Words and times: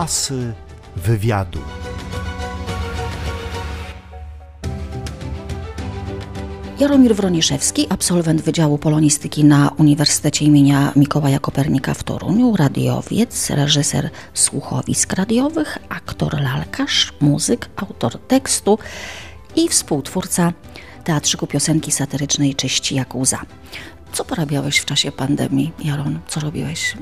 Asy 0.00 0.52
wywiadu. 0.96 1.58
Jaromir 6.78 7.14
Wroniszewski, 7.14 7.86
absolwent 7.88 8.42
Wydziału 8.42 8.78
Polonistyki 8.78 9.44
na 9.44 9.70
Uniwersytecie 9.78 10.44
imienia 10.44 10.92
Mikołaja 10.96 11.38
Kopernika 11.38 11.94
w 11.94 12.02
Toruniu, 12.02 12.56
radiowiec, 12.56 13.50
reżyser 13.50 14.10
słuchowisk 14.34 15.12
radiowych, 15.12 15.78
aktor 15.88 16.40
lalkarz, 16.40 17.12
muzyk, 17.20 17.70
autor 17.76 18.18
tekstu 18.18 18.78
i 19.56 19.68
współtwórca 19.68 20.52
teatrzyku 21.04 21.46
piosenki 21.46 21.92
satyrycznej 21.92 22.54
Czyści 22.54 22.94
jak 22.94 23.14
łza. 23.14 23.42
Co 24.12 24.24
porabiałeś 24.24 24.78
w 24.78 24.84
czasie 24.84 25.12
pandemii, 25.12 25.72
Jaron? 25.84 26.18
Co 26.28 26.40
robiłeś, 26.40 26.96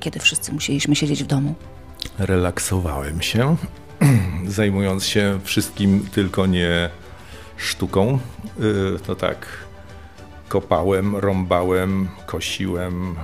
kiedy 0.00 0.20
wszyscy 0.20 0.52
musieliśmy 0.52 0.96
siedzieć 0.96 1.24
w 1.24 1.26
domu? 1.26 1.54
Relaksowałem 2.18 3.22
się, 3.22 3.56
zajmując 4.46 5.04
się 5.04 5.40
wszystkim, 5.44 6.06
tylko 6.12 6.46
nie 6.46 6.90
sztuką. 7.56 8.18
Y, 8.96 8.98
to 9.06 9.14
tak 9.14 9.46
kopałem, 10.48 11.16
rąbałem, 11.16 12.08
kosiłem, 12.26 13.14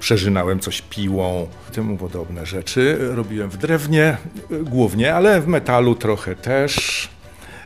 przeżynałem 0.00 0.60
coś 0.60 0.82
piłą, 0.82 1.48
temu 1.72 1.96
podobne 1.96 2.46
rzeczy. 2.46 2.98
Robiłem 3.00 3.50
w 3.50 3.56
drewnie 3.56 4.16
głównie, 4.62 5.14
ale 5.14 5.40
w 5.40 5.46
metalu 5.46 5.94
trochę 5.94 6.36
też. 6.36 7.08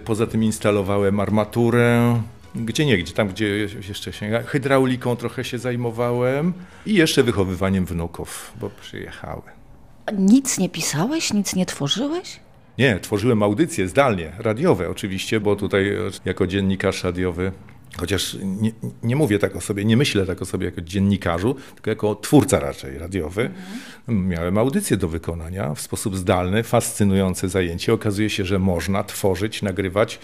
Poza 0.04 0.26
tym 0.26 0.44
instalowałem 0.44 1.20
armaturę, 1.20 2.20
gdzie 2.54 2.86
nie, 2.86 2.98
gdzie 2.98 3.12
tam, 3.12 3.28
gdzie 3.28 3.46
jeszcze 3.88 4.12
się 4.12 4.42
hydrauliką 4.46 5.16
trochę 5.16 5.44
się 5.44 5.58
zajmowałem 5.58 6.52
i 6.86 6.94
jeszcze 6.94 7.22
wychowywaniem 7.22 7.86
wnuków, 7.86 8.52
bo 8.60 8.70
przyjechały. 8.70 9.63
Nic 10.12 10.58
nie 10.58 10.68
pisałeś, 10.68 11.32
nic 11.32 11.54
nie 11.54 11.66
tworzyłeś? 11.66 12.40
Nie, 12.78 13.00
tworzyłem 13.00 13.42
audycje 13.42 13.88
zdalnie, 13.88 14.32
radiowe 14.38 14.90
oczywiście, 14.90 15.40
bo 15.40 15.56
tutaj 15.56 15.96
jako 16.24 16.46
dziennikarz 16.46 17.04
radiowy, 17.04 17.52
chociaż 17.96 18.36
nie, 18.42 18.72
nie 19.02 19.16
mówię 19.16 19.38
tak 19.38 19.56
o 19.56 19.60
sobie, 19.60 19.84
nie 19.84 19.96
myślę 19.96 20.26
tak 20.26 20.42
o 20.42 20.44
sobie 20.44 20.66
jako 20.66 20.80
dziennikarzu, 20.80 21.56
tylko 21.74 21.90
jako 21.90 22.14
twórca 22.14 22.60
raczej 22.60 22.98
radiowy, 22.98 23.42
mhm. 23.42 24.28
miałem 24.28 24.58
audycje 24.58 24.96
do 24.96 25.08
wykonania 25.08 25.74
w 25.74 25.80
sposób 25.80 26.16
zdalny, 26.16 26.62
fascynujące 26.62 27.48
zajęcie. 27.48 27.92
Okazuje 27.92 28.30
się, 28.30 28.44
że 28.44 28.58
można 28.58 29.04
tworzyć, 29.04 29.62
nagrywać 29.62 30.18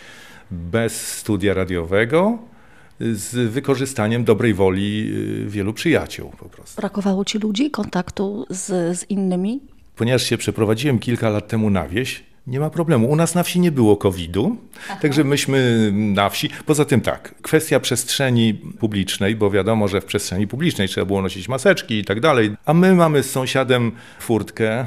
bez 0.50 1.16
studia 1.18 1.55
radiowego, 1.55 2.38
z 3.00 3.50
wykorzystaniem 3.50 4.24
dobrej 4.24 4.55
woli 4.55 5.12
y, 5.46 5.50
wielu 5.50 5.74
przyjaciół 5.74 6.30
po 6.38 6.48
prostu. 6.48 6.80
Brakowało 6.80 7.24
ci 7.24 7.38
ludzi, 7.38 7.70
kontaktu 7.70 8.46
z, 8.50 8.98
z 8.98 9.10
innymi? 9.10 9.60
Ponieważ 10.00 10.22
się 10.22 10.38
przeprowadziłem 10.38 10.98
kilka 10.98 11.30
lat 11.30 11.48
temu 11.48 11.70
na 11.70 11.88
wieś, 11.88 12.24
nie 12.46 12.60
ma 12.60 12.70
problemu. 12.70 13.10
U 13.10 13.16
nas 13.16 13.34
na 13.34 13.42
wsi 13.42 13.60
nie 13.60 13.72
było 13.72 13.96
COVID-u, 13.96 14.56
także 15.02 15.24
myśmy 15.24 15.90
na 15.92 16.28
wsi. 16.28 16.50
Poza 16.66 16.84
tym 16.84 17.00
tak, 17.00 17.34
kwestia 17.42 17.80
przestrzeni 17.80 18.54
publicznej, 18.54 19.36
bo 19.36 19.50
wiadomo, 19.50 19.88
że 19.88 20.00
w 20.00 20.04
przestrzeni 20.04 20.46
publicznej 20.46 20.88
trzeba 20.88 21.04
było 21.04 21.22
nosić 21.22 21.48
maseczki 21.48 21.98
i 21.98 22.04
tak 22.04 22.20
dalej. 22.20 22.56
A 22.64 22.74
my 22.74 22.94
mamy 22.94 23.22
z 23.22 23.30
sąsiadem 23.30 23.92
furtkę. 24.20 24.86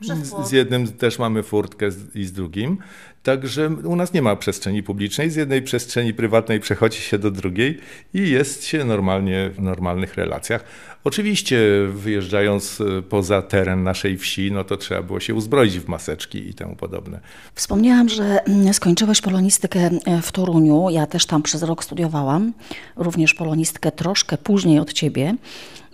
Z, 0.00 0.48
z 0.48 0.52
jednym 0.52 0.88
też 0.88 1.18
mamy 1.18 1.42
furtkę 1.42 1.90
z, 1.90 2.16
i 2.16 2.24
z 2.24 2.32
drugim. 2.32 2.78
Także 3.22 3.68
u 3.68 3.96
nas 3.96 4.12
nie 4.12 4.22
ma 4.22 4.36
przestrzeni 4.36 4.82
publicznej. 4.82 5.30
Z 5.30 5.36
jednej 5.36 5.62
przestrzeni 5.62 6.14
prywatnej 6.14 6.60
przechodzi 6.60 6.98
się 6.98 7.18
do 7.18 7.30
drugiej 7.30 7.78
i 8.14 8.30
jest 8.30 8.64
się 8.64 8.84
normalnie 8.84 9.50
w 9.50 9.60
normalnych 9.60 10.14
relacjach. 10.14 10.64
Oczywiście 11.04 11.58
wyjeżdżając 11.92 12.80
e, 12.80 13.02
poza 13.02 13.42
teren 13.42 13.82
naszej 13.82 14.18
wsi, 14.18 14.52
no 14.52 14.64
to 14.64 14.76
trzeba 14.76 15.02
było 15.02 15.20
się 15.20 15.34
uzbroić 15.34 15.78
w 15.78 15.88
maseczki 15.88 16.48
i 16.48 16.54
temu 16.54 16.76
podobne. 16.76 17.20
Wspomniałam, 17.54 18.08
że 18.08 18.44
mm, 18.44 18.74
skończyłeś 18.74 19.20
polonistykę 19.20 19.90
e, 20.04 20.22
w 20.22 20.32
Toruniu. 20.32 20.90
Ja 20.90 21.06
też 21.06 21.26
tam 21.26 21.42
przez 21.42 21.62
rok 21.62 21.84
studiowałam. 21.84 22.52
Również 22.96 23.34
polonistykę 23.34 23.92
troszkę 23.92 24.38
później 24.38 24.78
od 24.78 24.92
ciebie. 24.92 25.34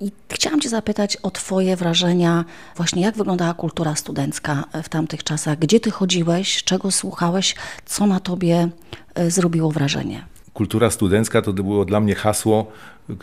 I 0.01 0.13
chciałam 0.33 0.61
Cię 0.61 0.69
zapytać 0.69 1.17
o 1.17 1.31
Twoje 1.31 1.77
wrażenia, 1.77 2.45
właśnie 2.77 3.03
jak 3.03 3.17
wyglądała 3.17 3.55
kultura 3.55 3.95
studencka 3.97 4.65
w 4.83 4.89
tamtych 4.89 5.25
czasach, 5.25 5.59
gdzie 5.59 5.81
Ty 5.81 5.91
chodziłeś, 5.91 6.65
czego 6.65 6.91
słuchałeś, 6.91 7.55
co 7.87 8.07
na 8.07 8.21
Tobie 8.21 8.69
e, 9.15 9.31
zrobiło 9.31 9.71
wrażenie? 9.71 10.34
Kultura 10.55 10.91
studencka 10.91 11.43
to 11.43 11.53
było 11.53 11.85
dla 11.85 12.01
mnie 12.01 12.15
hasło 12.15 12.73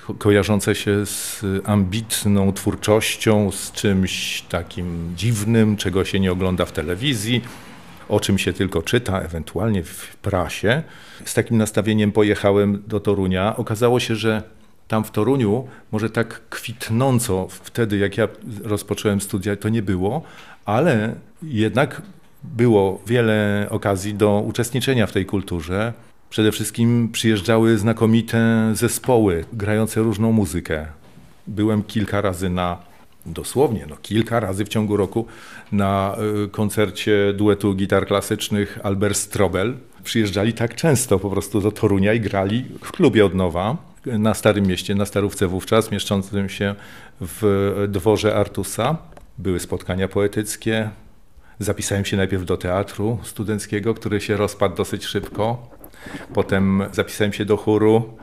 ko 0.06 0.14
kojarzące 0.14 0.76
się 0.76 1.06
z 1.06 1.42
ambitną 1.66 2.54
twórczością, 2.54 3.52
z 3.52 3.72
czymś 3.72 4.42
takim 4.42 5.14
dziwnym, 5.16 5.78
czego 5.78 6.06
się 6.06 6.20
nie 6.20 6.32
ogląda 6.32 6.66
w 6.66 6.72
telewizji, 6.72 7.42
o 8.10 8.20
czym 8.20 8.38
się 8.38 8.54
tylko 8.54 8.82
czyta, 8.82 9.22
ewentualnie 9.22 9.84
w 9.84 10.16
prasie. 10.16 10.84
Z 11.26 11.34
takim 11.34 11.58
nastawieniem 11.58 12.12
pojechałem 12.12 12.84
do 12.88 13.00
Torunia. 13.00 13.56
Okazało 13.58 14.00
się, 14.00 14.16
że 14.16 14.44
tam 14.88 15.04
w 15.04 15.12
Toruniu 15.12 15.68
może 15.92 16.10
tak 16.10 16.42
kwitnąco 16.50 17.48
wtedy, 17.50 17.98
jak 17.98 18.18
ja 18.18 18.28
rozpocząłem 18.64 19.22
studia, 19.22 19.56
to 19.56 19.70
nie 19.70 19.82
było, 19.82 20.22
ale 20.66 21.16
jednak 21.44 22.02
było 22.44 23.02
wiele 23.08 23.68
okazji 23.70 24.14
do 24.14 24.40
uczestniczenia 24.40 25.08
w 25.08 25.12
tej 25.12 25.26
kulturze. 25.26 25.94
Przede 26.32 26.52
wszystkim 26.52 27.10
przyjeżdżały 27.12 27.78
znakomite 27.78 28.72
zespoły 28.74 29.46
grające 29.54 30.02
różną 30.02 30.32
muzykę. 30.32 30.86
Byłem 31.48 31.84
kilka 31.84 32.22
razy 32.22 32.50
na, 32.50 32.78
dosłownie, 33.26 33.86
no 33.90 33.98
kilka 34.02 34.40
razy 34.40 34.66
w 34.66 34.70
ciągu 34.70 34.98
roku 34.98 35.26
na 35.72 36.16
y, 36.46 36.50
koncercie 36.50 37.34
duetu 37.34 37.74
gitar 37.74 38.08
klasycznych 38.08 38.80
Albert 38.84 39.18
Strobel. 39.18 39.78
Przyjeżdżali 40.04 40.54
tak 40.54 40.76
często 40.76 41.20
po 41.20 41.30
prostu 41.30 41.62
do 41.62 41.72
Torunia 41.72 42.14
i 42.14 42.20
grali 42.20 42.66
w 42.84 42.92
klubie 42.92 43.26
od 43.26 43.36
nowa 43.36 43.78
na 44.06 44.34
Starym 44.34 44.68
Mieście, 44.68 44.96
na 44.96 45.06
Starówce 45.06 45.48
wówczas, 45.48 45.92
mieszczącym 45.92 46.50
się 46.50 46.76
w 47.22 47.86
dworze 47.90 48.36
Artusa. 48.36 48.98
Były 49.38 49.60
spotkania 49.60 50.08
poetyckie. 50.08 50.90
Zapisałem 51.60 52.06
się 52.06 52.18
najpierw 52.18 52.46
do 52.46 52.58
teatru 52.58 53.20
studenckiego, 53.24 53.94
który 53.94 54.22
się 54.22 54.38
rozpadł 54.38 54.76
dosyć 54.76 55.06
szybko. 55.06 55.81
Potem 56.34 56.84
zapisałem 56.92 57.34
się 57.34 57.46
do 57.46 57.58
chóru 57.58 58.18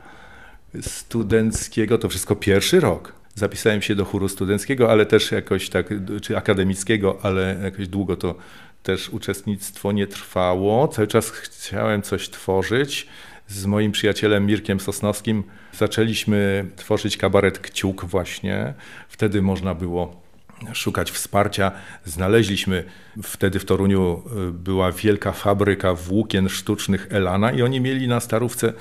studenckiego, 0.81 1.97
to 1.97 2.09
wszystko 2.09 2.35
pierwszy 2.35 2.79
rok. 2.79 3.13
Zapisałem 3.35 3.81
się 3.81 3.95
do 3.95 4.05
chóru 4.05 4.29
studenckiego, 4.29 4.91
ale 4.91 5.05
też 5.05 5.31
jakoś 5.31 5.69
tak, 5.69 5.93
czy 6.21 6.37
akademickiego, 6.37 7.17
ale 7.21 7.59
jakoś 7.63 7.87
długo 7.87 8.15
to 8.15 8.35
też 8.83 9.09
uczestnictwo 9.09 9.91
nie 9.91 10.07
trwało. 10.07 10.87
Cały 10.87 11.07
czas 11.07 11.29
chciałem 11.29 12.01
coś 12.01 12.29
tworzyć 12.29 13.07
z 13.47 13.65
moim 13.65 13.91
przyjacielem 13.91 14.45
Mirkiem 14.45 14.79
Sosnowskim 14.79 15.43
zaczęliśmy 15.73 16.65
tworzyć 16.75 17.17
kabaret 17.17 17.59
Kciuk 17.59 18.05
właśnie. 18.05 18.73
Wtedy 19.09 19.41
można 19.41 19.75
było 19.75 20.21
szukać 20.73 21.11
wsparcia. 21.11 21.71
Znaleźliśmy 22.05 22.83
wtedy 23.23 23.59
w 23.59 23.65
Toruniu 23.65 24.23
y, 24.49 24.51
była 24.51 24.91
wielka 24.91 25.31
fabryka 25.31 25.93
włókien 25.93 26.49
sztucznych 26.49 27.07
Elana 27.09 27.51
i 27.51 27.61
oni 27.61 27.81
mieli 27.81 28.07
na 28.07 28.19
Starówce 28.19 28.73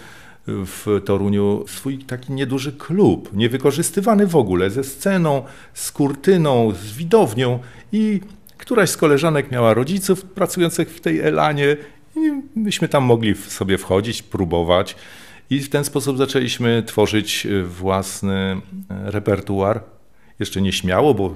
w 0.48 1.00
Toruniu 1.04 1.64
swój 1.66 1.98
taki 1.98 2.32
nieduży 2.32 2.72
klub, 2.72 3.30
niewykorzystywany 3.32 4.26
w 4.26 4.36
ogóle, 4.36 4.70
ze 4.70 4.84
sceną, 4.84 5.42
z 5.74 5.92
kurtyną, 5.92 6.72
z 6.72 6.92
widownią 6.92 7.58
i 7.92 8.20
któraś 8.58 8.90
z 8.90 8.96
koleżanek 8.96 9.50
miała 9.50 9.74
rodziców 9.74 10.24
pracujących 10.24 10.90
w 10.90 11.00
tej 11.00 11.20
Elanie 11.20 11.76
i 12.16 12.42
myśmy 12.56 12.88
tam 12.88 13.04
mogli 13.04 13.34
sobie 13.34 13.78
wchodzić, 13.78 14.22
próbować. 14.22 14.96
I 15.50 15.60
w 15.60 15.68
ten 15.68 15.84
sposób 15.84 16.18
zaczęliśmy 16.18 16.82
tworzyć 16.86 17.46
e, 17.46 17.62
własny 17.62 18.60
repertuar. 18.88 19.82
Jeszcze 20.38 20.60
nie 20.60 20.72
śmiało, 20.72 21.14
bo 21.14 21.34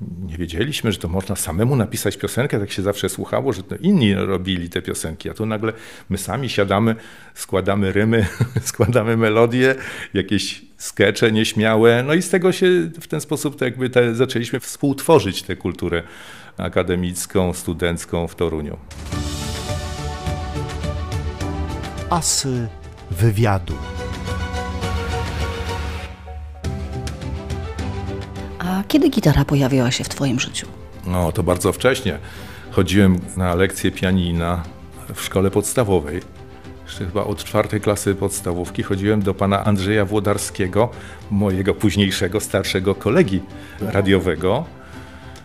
nie 0.00 0.36
wiedzieliśmy, 0.36 0.92
że 0.92 0.98
to 0.98 1.08
można 1.08 1.36
samemu 1.36 1.76
napisać 1.76 2.16
piosenkę, 2.16 2.60
tak 2.60 2.70
się 2.70 2.82
zawsze 2.82 3.08
słuchało, 3.08 3.52
że 3.52 3.62
to 3.62 3.76
inni 3.76 4.14
robili 4.14 4.70
te 4.70 4.82
piosenki, 4.82 5.30
a 5.30 5.34
tu 5.34 5.46
nagle 5.46 5.72
my 6.10 6.18
sami 6.18 6.48
siadamy, 6.48 6.96
składamy 7.34 7.92
rymy, 7.92 8.26
składamy 8.62 9.16
melodie, 9.16 9.74
jakieś 10.14 10.62
skecze 10.76 11.32
nieśmiałe, 11.32 12.02
no 12.02 12.14
i 12.14 12.22
z 12.22 12.30
tego 12.30 12.52
się 12.52 12.66
w 13.00 13.06
ten 13.06 13.20
sposób 13.20 13.56
to 13.58 13.64
jakby 13.64 13.90
te, 13.90 14.14
zaczęliśmy 14.14 14.60
współtworzyć 14.60 15.42
tę 15.42 15.56
kulturę 15.56 16.02
akademicką, 16.56 17.52
studencką 17.52 18.28
w 18.28 18.34
Toruniu. 18.34 18.76
Asy 22.10 22.68
wywiadu. 23.10 23.74
Kiedy 28.88 29.08
gitara 29.08 29.44
pojawiła 29.44 29.90
się 29.90 30.04
w 30.04 30.08
Twoim 30.08 30.40
życiu? 30.40 30.66
No, 31.06 31.32
to 31.32 31.42
bardzo 31.42 31.72
wcześnie. 31.72 32.18
Chodziłem 32.70 33.18
na 33.36 33.54
lekcje 33.54 33.90
pianina 33.90 34.62
w 35.14 35.20
szkole 35.22 35.50
podstawowej. 35.50 36.20
Chyba 36.98 37.24
od 37.24 37.44
czwartej 37.44 37.80
klasy 37.80 38.14
podstawówki 38.14 38.82
chodziłem 38.82 39.22
do 39.22 39.34
pana 39.34 39.64
Andrzeja 39.64 40.04
Włodarskiego, 40.04 40.88
mojego 41.30 41.74
późniejszego, 41.74 42.40
starszego 42.40 42.94
kolegi 42.94 43.40
radiowego 43.80 44.64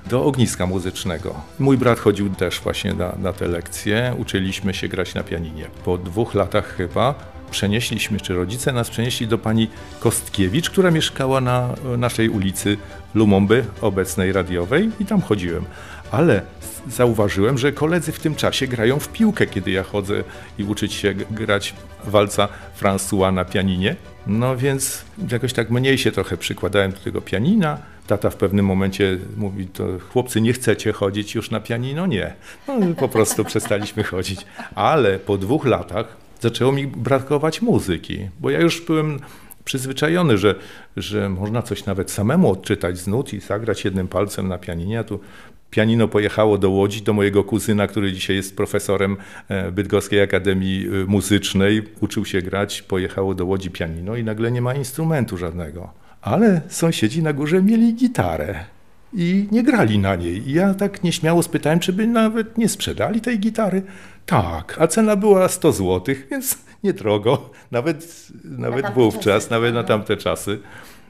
do 0.10 0.26
ogniska 0.26 0.66
muzycznego. 0.66 1.36
Mój 1.60 1.78
brat 1.78 2.00
chodził 2.00 2.30
też 2.30 2.60
właśnie 2.60 2.94
na, 2.94 3.16
na 3.18 3.34
te 3.34 3.48
lekcje, 3.48 4.16
uczyliśmy 4.18 4.74
się 4.74 4.88
grać 4.88 5.14
na 5.14 5.24
pianinie. 5.24 5.66
Po 5.86 5.98
dwóch 5.98 6.34
latach 6.34 6.76
chyba 6.76 7.16
przenieśliśmy, 7.52 8.20
czy 8.20 8.34
rodzice 8.34 8.74
nas 8.74 8.90
przenieśli 8.90 9.28
do 9.28 9.38
pani 9.38 9.68
Kostkiewicz, 10.00 10.70
która 10.70 10.92
mieszkała 10.92 11.42
na 11.42 11.76
naszej 11.98 12.30
ulicy 12.30 12.78
Lumumby, 13.16 13.66
obecnej 13.82 14.34
radiowej 14.34 14.90
i 15.00 15.06
tam 15.06 15.22
chodziłem. 15.22 15.66
Ale 16.12 16.42
zauważyłem, 16.90 17.58
że 17.58 17.72
koledzy 17.72 18.12
w 18.12 18.20
tym 18.20 18.36
czasie 18.36 18.68
grają 18.68 19.00
w 19.00 19.08
piłkę, 19.08 19.48
kiedy 19.48 19.72
ja 19.72 19.84
chodzę 19.84 20.24
i 20.58 20.64
uczyć 20.64 20.94
się 20.94 21.14
grać 21.14 21.74
walca 22.06 22.48
François 22.82 23.34
na 23.34 23.46
pianinie. 23.46 23.96
No 24.28 24.58
więc 24.58 25.06
jakoś 25.32 25.54
tak 25.54 25.70
mniej 25.70 25.98
się 25.98 26.12
trochę 26.12 26.38
przykładałem 26.38 26.92
do 26.92 26.98
tego 26.98 27.22
pianina. 27.22 27.78
Tata 28.08 28.30
w 28.30 28.36
pewnym 28.36 28.66
momencie 28.66 29.18
mówi, 29.38 29.68
to 29.68 29.84
chłopcy 30.10 30.42
nie 30.42 30.54
chcecie 30.54 30.94
chodzić 30.94 31.36
już 31.36 31.52
na 31.52 31.60
pianino? 31.60 32.06
Nie. 32.06 32.34
No 32.68 32.74
po 32.98 33.10
prostu 33.10 33.46
przestaliśmy 33.46 34.04
chodzić. 34.04 34.46
Ale 34.76 35.20
po 35.20 35.38
dwóch 35.38 35.66
latach 35.66 36.25
zaczęło 36.40 36.72
mi 36.72 36.88
brakować 36.88 37.62
muzyki, 37.62 38.30
bo 38.40 38.50
ja 38.50 38.60
już 38.60 38.82
byłem 38.82 39.20
przyzwyczajony, 39.66 40.38
że, 40.38 40.56
że 40.98 41.30
można 41.30 41.62
coś 41.62 41.86
nawet 41.86 42.12
samemu 42.12 42.52
odczytać 42.52 42.98
z 42.98 43.08
nut 43.08 43.34
i 43.34 43.40
zagrać 43.40 43.86
jednym 43.86 44.08
palcem 44.08 44.48
na 44.48 44.58
pianinie. 44.58 45.00
A 45.00 45.04
tu 45.04 45.20
pianino 45.72 46.08
pojechało 46.08 46.58
do 46.58 46.70
Łodzi, 46.70 47.02
do 47.02 47.14
mojego 47.14 47.44
kuzyna, 47.44 47.88
który 47.88 48.14
dzisiaj 48.14 48.36
jest 48.36 48.58
profesorem 48.58 49.18
e, 49.50 49.72
Bydgoskiej 49.72 50.22
Akademii 50.22 50.88
e, 50.88 51.06
Muzycznej. 51.06 51.84
Uczył 52.00 52.26
się 52.26 52.42
grać, 52.42 52.82
pojechało 52.82 53.36
do 53.36 53.46
Łodzi 53.46 53.70
pianino 53.70 54.16
i 54.16 54.24
nagle 54.24 54.52
nie 54.52 54.62
ma 54.62 54.74
instrumentu 54.74 55.38
żadnego. 55.38 55.94
Ale 56.22 56.62
sąsiedzi 56.68 57.24
na 57.24 57.34
górze 57.34 57.62
mieli 57.62 57.94
gitarę 57.94 58.66
i 59.14 59.48
nie 59.52 59.64
grali 59.64 60.00
na 60.00 60.16
niej. 60.16 60.50
I 60.50 60.54
ja 60.54 60.74
tak 60.74 61.04
nieśmiało 61.04 61.44
spytałem, 61.44 61.80
czy 61.80 61.94
by 61.94 62.08
nawet 62.08 62.58
nie 62.58 62.70
sprzedali 62.70 63.22
tej 63.22 63.40
gitary. 63.40 63.82
Tak, 64.26 64.78
a 64.80 64.88
cena 64.88 65.16
była 65.16 65.48
100 65.48 65.72
zł, 65.72 66.16
więc 66.32 66.58
niedrogo, 66.84 67.50
nawet, 67.72 68.28
nawet 68.44 68.94
wówczas, 68.94 69.24
czasy. 69.44 69.52
nawet 69.52 69.74
na 69.74 69.84
tamte 69.84 70.18
czasy. 70.18 70.60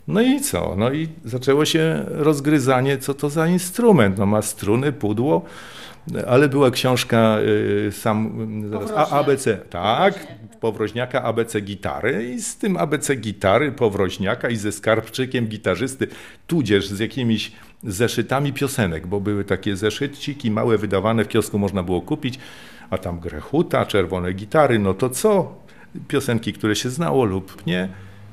No 0.07 0.21
i 0.21 0.41
co? 0.41 0.75
No 0.77 0.93
i 0.93 1.09
zaczęło 1.23 1.65
się 1.65 2.05
rozgryzanie, 2.07 2.97
co 2.97 3.13
to 3.13 3.29
za 3.29 3.47
instrument. 3.47 4.17
No 4.17 4.25
ma 4.25 4.41
struny, 4.41 4.91
pudło, 4.91 5.41
ale 6.27 6.49
była 6.49 6.71
książka 6.71 7.37
y, 7.87 7.91
sam 7.91 8.47
zaraz, 8.69 8.91
A, 8.95 9.09
ABC, 9.09 9.57
tak, 9.69 10.27
Powroźniaka 10.59 11.23
ABC 11.23 11.61
gitary 11.61 12.33
i 12.35 12.41
z 12.41 12.57
tym 12.57 12.77
ABC 12.77 13.15
gitary 13.15 13.71
Powroźniaka 13.71 14.49
i 14.49 14.55
ze 14.55 14.71
skarbczykiem 14.71 15.47
gitarzysty, 15.47 16.07
tudzież 16.47 16.87
z 16.87 16.99
jakimiś 16.99 17.51
zeszytami 17.83 18.53
piosenek, 18.53 19.07
bo 19.07 19.19
były 19.19 19.43
takie 19.43 19.75
zeszyciki 19.75 20.51
małe 20.51 20.77
wydawane 20.77 21.23
w 21.23 21.27
kiosku 21.27 21.59
można 21.59 21.83
było 21.83 22.01
kupić, 22.01 22.39
a 22.89 22.97
tam 22.97 23.19
Grechuta, 23.19 23.85
czerwone 23.85 24.33
gitary, 24.33 24.79
no 24.79 24.93
to 24.93 25.09
co? 25.09 25.55
Piosenki, 26.07 26.53
które 26.53 26.75
się 26.75 26.89
znało 26.89 27.25
lub 27.25 27.65
nie. 27.65 27.89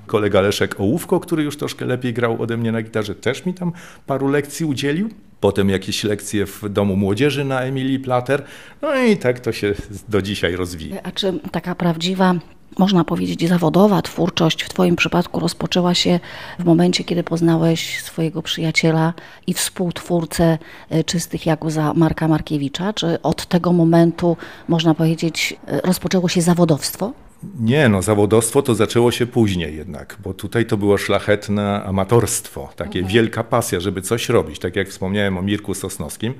Kolega 0.06 0.40
Leszek 0.40 0.80
Ołówko, 0.80 1.20
który 1.20 1.42
już 1.42 1.56
troszkę 1.56 1.84
lepiej 1.84 2.14
grał 2.14 2.42
ode 2.42 2.56
mnie 2.56 2.72
na 2.72 2.82
gitarze, 2.82 3.14
też 3.14 3.46
mi 3.46 3.54
tam 3.54 3.72
paru 4.06 4.28
lekcji 4.28 4.66
udzielił. 4.66 5.10
Potem 5.42 5.68
jakieś 5.68 6.04
lekcje 6.04 6.46
w 6.46 6.68
Domu 6.68 6.96
Młodzieży 6.96 7.44
na 7.44 7.60
Emilii 7.60 7.98
Plater. 7.98 8.44
No 8.82 8.96
i 8.96 9.16
tak 9.16 9.40
to 9.40 9.52
się 9.52 9.74
do 10.08 10.22
dzisiaj 10.22 10.56
rozwija. 10.56 11.02
A 11.02 11.12
czy 11.12 11.40
taka 11.52 11.74
prawdziwa 11.74 12.34
można 12.78 13.04
powiedzieć, 13.04 13.48
zawodowa 13.48 14.02
twórczość 14.02 14.62
w 14.62 14.68
Twoim 14.68 14.96
przypadku 14.96 15.40
rozpoczęła 15.40 15.94
się 15.94 16.20
w 16.58 16.64
momencie, 16.64 17.04
kiedy 17.04 17.22
poznałeś 17.22 18.02
swojego 18.02 18.42
przyjaciela 18.42 19.14
i 19.46 19.54
współtwórcę 19.54 20.58
e, 20.90 21.04
Czystych 21.04 21.46
Jaguza 21.46 21.92
Marka 21.94 22.28
Markiewicza? 22.28 22.92
Czy 22.92 23.22
od 23.22 23.46
tego 23.46 23.72
momentu, 23.72 24.36
można 24.68 24.94
powiedzieć, 24.94 25.56
e, 25.66 25.80
rozpoczęło 25.80 26.28
się 26.28 26.42
zawodowstwo? 26.42 27.12
Nie, 27.60 27.88
no 27.88 28.02
zawodowstwo 28.02 28.62
to 28.62 28.74
zaczęło 28.74 29.10
się 29.10 29.26
później 29.26 29.76
jednak, 29.76 30.16
bo 30.22 30.34
tutaj 30.34 30.66
to 30.66 30.76
było 30.76 30.98
szlachetne 30.98 31.82
amatorstwo, 31.84 32.68
takie 32.76 32.98
mhm. 32.98 33.14
wielka 33.14 33.44
pasja, 33.44 33.80
żeby 33.80 34.02
coś 34.02 34.28
robić. 34.28 34.58
Tak 34.58 34.76
jak 34.76 34.88
wspomniałem 34.88 35.38
o 35.38 35.42
Mirku 35.42 35.74
Sosnowskim, 35.74 36.34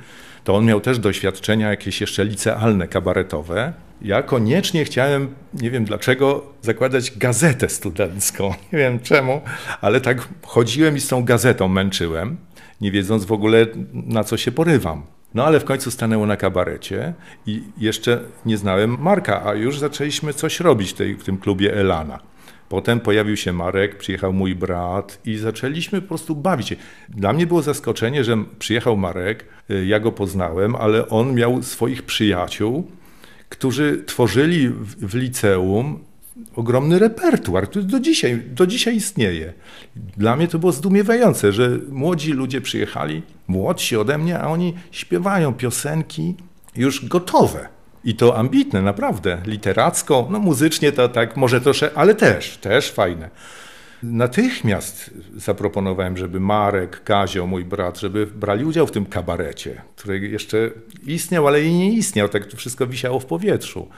to 0.44 0.56
on 0.56 0.64
miał 0.64 0.81
też 0.81 0.99
doświadczenia 0.99 1.70
jakieś 1.70 2.00
jeszcze 2.00 2.25
licealne, 2.25 2.88
kabaretowe. 2.88 3.72
Ja 4.02 4.22
koniecznie 4.22 4.84
chciałem, 4.84 5.34
nie 5.54 5.70
wiem 5.70 5.84
dlaczego, 5.84 6.46
zakładać 6.62 7.19
gazetę 7.19 7.69
studencką. 7.69 8.55
Nie 8.72 8.78
wiem 8.78 9.00
czemu, 9.00 9.40
ale 9.81 10.00
tak 10.00 10.28
chodziłem 10.43 10.96
i 10.96 11.00
z 11.00 11.08
tą 11.08 11.25
gazetą 11.25 11.69
męczyłem, 11.69 12.37
nie 12.81 12.90
wiedząc 12.90 13.25
w 13.25 13.32
ogóle 13.32 13.66
na 13.93 14.25
co 14.25 14.37
się 14.37 14.52
porywam. 14.52 15.02
No 15.34 15.44
ale 15.44 15.61
w 15.61 15.64
końcu 15.64 15.90
stanęło 15.90 16.26
na 16.26 16.37
kabarecie 16.37 17.14
i 17.46 17.62
jeszcze 17.79 18.20
nie 18.46 18.56
znałem 18.56 18.96
Marka, 19.00 19.46
a 19.46 19.55
już 19.55 19.79
zaczęliśmy 19.79 20.34
coś 20.34 20.61
robić 20.61 20.93
tej, 20.93 21.14
w 21.14 21.25
tym 21.25 21.38
klubie 21.38 21.75
Elana. 21.75 22.19
Potem 22.69 23.00
pojawił 23.00 23.37
się 23.37 23.52
Marek, 23.52 23.99
przyjechał 23.99 24.32
mój 24.32 24.55
brat 24.55 25.19
i 25.25 25.37
zaczęliśmy 25.37 26.02
po 26.02 26.08
prostu 26.08 26.37
bawić 26.37 26.69
się. 26.69 26.76
Dla 27.08 27.32
mnie 27.32 27.46
było 27.46 27.62
zaskoczenie, 27.62 28.25
że 28.25 28.44
przyjechał 28.58 28.96
Marek, 28.96 29.44
y, 29.70 29.87
ja 29.87 30.00
go 30.00 30.12
poznałem, 30.12 30.76
ale 30.76 31.08
on 31.08 31.34
miał 31.34 31.62
swoich 31.62 32.02
przyjaciół, 32.02 32.90
którzy 33.49 34.05
tworzyli 34.06 34.69
w, 34.69 35.06
w 35.06 35.14
liceum 35.14 36.05
ogromny 36.56 36.99
repertuar, 36.99 37.69
który 37.69 37.84
do 37.84 38.00
dzisiaj, 38.00 38.43
do 38.50 38.67
dzisiaj 38.67 38.96
istnieje. 38.96 39.52
Dla 40.17 40.37
mnie 40.37 40.49
to 40.49 40.58
było 40.58 40.73
zdumiewające, 40.73 41.52
że 41.52 41.79
młodzi 41.90 42.32
ludzie 42.32 42.61
przyjechali, 42.61 43.23
młodsi 43.49 43.96
ode 43.96 44.19
mnie, 44.19 44.38
a 44.38 44.49
oni 44.49 44.75
śpiewają 44.90 45.55
piosenki 45.55 46.34
już 46.76 47.08
gotowe. 47.08 47.69
I 48.05 48.14
to 48.14 48.37
ambitne, 48.38 48.82
naprawdę, 48.82 49.38
literacko, 49.46 50.29
no 50.31 50.38
muzycznie 50.38 50.93
to 50.93 51.08
tak 51.08 51.37
może 51.37 51.61
troszkę, 51.61 51.90
ale 51.94 52.14
też, 52.14 52.56
też 52.56 52.90
fajne. 52.90 53.31
Natychmiast 54.02 55.11
zaproponowałem, 55.37 56.17
żeby 56.17 56.40
Marek, 56.40 57.05
Kazio, 57.05 57.46
mój 57.46 57.64
brat, 57.64 58.00
żeby 58.00 58.26
brali 58.26 58.64
udział 58.64 58.87
w 58.87 58.90
tym 58.90 59.06
kabarecie, 59.06 59.82
który 59.96 60.29
jeszcze 60.29 60.70
istniał, 61.06 61.46
ale 61.46 61.64
i 61.64 61.75
nie 61.75 61.93
istniał, 61.93 62.29
tak 62.29 62.46
to 62.46 62.56
wszystko 62.56 62.87
wisiało 62.87 63.20
w 63.20 63.26
powietrzu. 63.26 63.88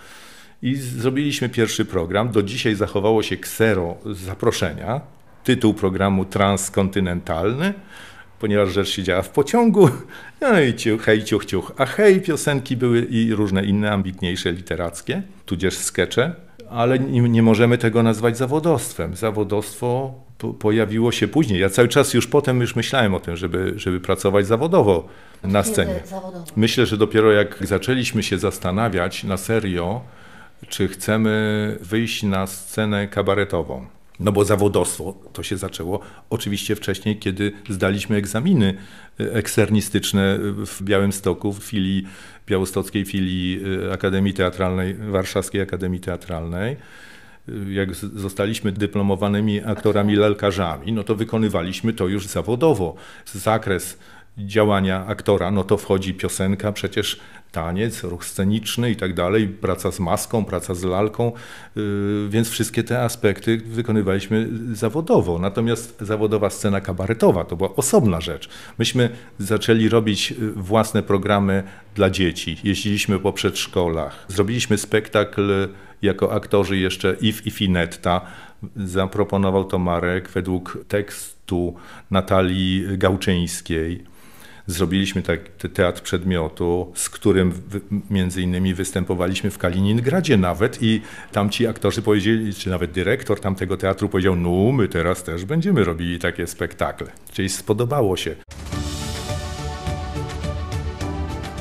I 0.62 0.74
zrobiliśmy 0.74 1.48
pierwszy 1.48 1.84
program. 1.84 2.28
Do 2.28 2.42
dzisiaj 2.42 2.74
zachowało 2.74 3.22
się 3.22 3.36
ksero 3.36 3.96
zaproszenia. 4.06 5.00
Tytuł 5.44 5.74
programu 5.74 6.24
transkontynentalny, 6.24 7.74
ponieważ 8.38 8.72
rzecz 8.72 8.88
się 8.88 9.02
działa 9.02 9.22
w 9.22 9.30
pociągu. 9.30 9.88
No 10.40 10.60
i 10.60 10.74
ciuch, 10.74 11.02
hej, 11.02 11.24
ciuch, 11.24 11.44
ciuch. 11.44 11.72
A 11.76 11.86
hej, 11.86 12.20
piosenki 12.20 12.76
były 12.76 13.00
i 13.00 13.34
różne 13.34 13.64
inne, 13.64 13.93
ambitniejsze, 13.93 14.52
literackie, 14.52 15.22
tudzież 15.46 15.74
skecze. 15.74 16.34
Ale 16.70 16.98
nie, 16.98 17.20
nie 17.20 17.43
możemy 17.43 17.79
tego 17.79 18.02
nazwać 18.02 18.36
zawodowstwem. 18.36 19.17
Zawodowstwo 19.17 20.14
po, 20.38 20.55
pojawiło 20.55 21.12
się 21.12 21.29
później. 21.29 21.60
Ja 21.60 21.70
cały 21.70 21.88
czas 21.88 22.14
już 22.14 22.26
potem 22.26 22.60
już 22.60 22.76
myślałem 22.76 23.14
o 23.14 23.20
tym, 23.20 23.36
żeby, 23.36 23.72
żeby 23.76 24.00
pracować 24.00 24.46
zawodowo 24.46 25.08
na 25.43 25.62
scenie. 25.62 26.00
Myślę, 26.56 26.86
że 26.86 26.96
dopiero 26.96 27.32
jak 27.32 27.67
zaczęliśmy 27.67 28.22
się 28.22 28.38
zastanawiać 28.38 29.24
na 29.24 29.36
serio, 29.36 30.00
czy 30.68 30.88
chcemy 30.88 31.78
wyjść 31.80 32.22
na 32.22 32.46
scenę 32.46 33.08
kabaretową. 33.08 33.86
No 34.20 34.32
bo 34.32 34.44
zawodowstwo 34.44 35.14
to 35.32 35.42
się 35.42 35.56
zaczęło 35.56 36.00
oczywiście 36.30 36.76
wcześniej, 36.76 37.18
kiedy 37.18 37.52
zdaliśmy 37.68 38.16
egzaminy 38.16 38.74
e, 39.20 39.32
eksternistyczne 39.32 40.38
w 40.66 40.82
Białymstoku, 40.82 41.52
w 41.52 41.64
filii, 41.64 42.06
białostockiej 42.46 43.04
filii 43.04 43.60
e, 43.88 43.92
Akademii 43.92 44.34
Teatralnej, 44.34 44.94
Warszawskiej 44.94 45.60
Akademii 45.60 46.00
Teatralnej. 46.00 46.76
E, 47.48 47.72
jak 47.72 47.94
zostaliśmy 47.94 48.72
dyplomowanymi 48.72 49.64
aktorami 49.64 50.16
lalkarzami, 50.16 50.92
no 50.92 51.04
to 51.04 51.14
wykonywaliśmy 51.14 51.92
to 51.92 52.08
już 52.08 52.26
zawodowo. 52.26 52.94
Zakres 53.26 53.98
działania 54.38 55.06
aktora, 55.06 55.50
no 55.50 55.64
to 55.64 55.76
wchodzi 55.76 56.14
piosenka, 56.14 56.72
przecież 56.72 57.20
taniec, 57.53 58.05
ruch 58.05 58.24
sceniczny 58.24 58.91
i 58.91 58.96
tak 58.96 59.14
dalej, 59.14 59.48
praca 59.48 59.93
z 59.93 60.00
maską, 60.00 60.44
praca 60.44 60.74
z 60.74 60.84
lalką, 60.84 61.32
yy, 61.76 62.29
więc 62.29 62.48
wszystkie 62.48 62.84
te 62.84 63.03
aspekty 63.03 63.56
wykonywaliśmy 63.56 64.48
zawodowo. 64.72 65.38
Natomiast 65.38 66.00
zawodowa 66.00 66.50
scena 66.50 66.81
kabaretowa 66.81 67.44
to 67.44 67.56
była 67.56 67.76
osobna 67.76 68.20
rzecz. 68.20 68.48
Myśmy 68.79 69.10
zaczęli 69.38 69.88
robić 69.88 70.31
yy, 70.31 70.53
własne 70.53 71.03
programy 71.03 71.62
dla 71.94 72.10
dzieci, 72.10 72.56
jeździliśmy 72.64 73.19
po 73.19 73.32
przedszkolach, 73.32 74.24
zrobiliśmy 74.29 74.79
spektakl 74.79 75.69
jako 76.03 76.32
aktorzy 76.32 76.76
jeszcze 76.76 77.17
If 77.20 77.43
i 77.44 77.50
Finetta. 77.50 78.20
Zaproponował 78.76 79.64
to 79.64 79.79
Marek 79.79 80.29
według 80.29 80.79
tekstu 80.88 81.74
Natalii 82.10 82.84
Gałczyńskiej. 82.98 84.13
Zrobiliśmy 84.66 85.22
tak, 85.22 85.40
teatr 85.74 86.02
przedmiotu, 86.02 86.92
z 86.94 87.10
którym 87.10 87.52
między 88.10 88.42
innymi 88.42 88.74
występowaliśmy 88.74 89.50
w 89.50 89.58
Kaliningradzie 89.58 90.36
nawet 90.36 90.82
i 90.82 91.00
tam 91.32 91.50
ci 91.50 91.66
aktorzy 91.66 92.02
powiedzieli, 92.02 92.54
czy 92.54 92.70
nawet 92.70 92.90
dyrektor 92.90 93.40
tamtego 93.40 93.76
teatru 93.76 94.08
powiedział, 94.08 94.36
no 94.36 94.72
my 94.72 94.88
teraz 94.88 95.22
też 95.22 95.44
będziemy 95.44 95.84
robili 95.84 96.18
takie 96.18 96.46
spektakle. 96.46 97.06
Czyli 97.32 97.48
spodobało 97.48 98.16
się. 98.16 98.36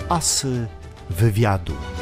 Asy 0.09 0.67
wywiadu. 1.09 1.92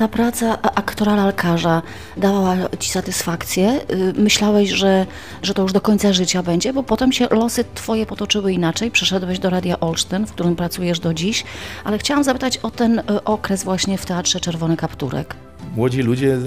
Ta 0.00 0.08
praca 0.08 0.62
aktora 0.62 1.16
lalkarza 1.16 1.82
dawała 2.16 2.56
ci 2.78 2.90
satysfakcję? 2.90 3.80
Y, 3.90 4.12
Myślałeś, 4.16 4.70
że, 4.70 5.06
że 5.42 5.54
to 5.54 5.62
już 5.62 5.72
do 5.72 5.80
końca 5.80 6.12
życia 6.12 6.42
będzie, 6.42 6.72
bo 6.72 6.82
potem 6.82 7.12
się 7.12 7.28
losy 7.30 7.64
twoje 7.74 8.06
potoczyły 8.06 8.52
inaczej. 8.52 8.90
Przeszedłeś 8.90 9.38
do 9.38 9.50
Radia 9.50 9.80
Olsztyn, 9.80 10.26
w 10.26 10.32
którym 10.32 10.56
pracujesz 10.56 11.00
do 11.00 11.14
dziś, 11.14 11.44
ale 11.84 11.98
chciałam 11.98 12.24
zapytać 12.24 12.58
o 12.58 12.70
ten 12.70 12.98
y, 12.98 13.24
okres 13.24 13.64
właśnie 13.64 13.98
w 13.98 14.06
Teatrze 14.06 14.40
Czerwony 14.40 14.76
Kapturek. 14.76 15.34
Młodzi 15.76 16.02
ludzie 16.02 16.38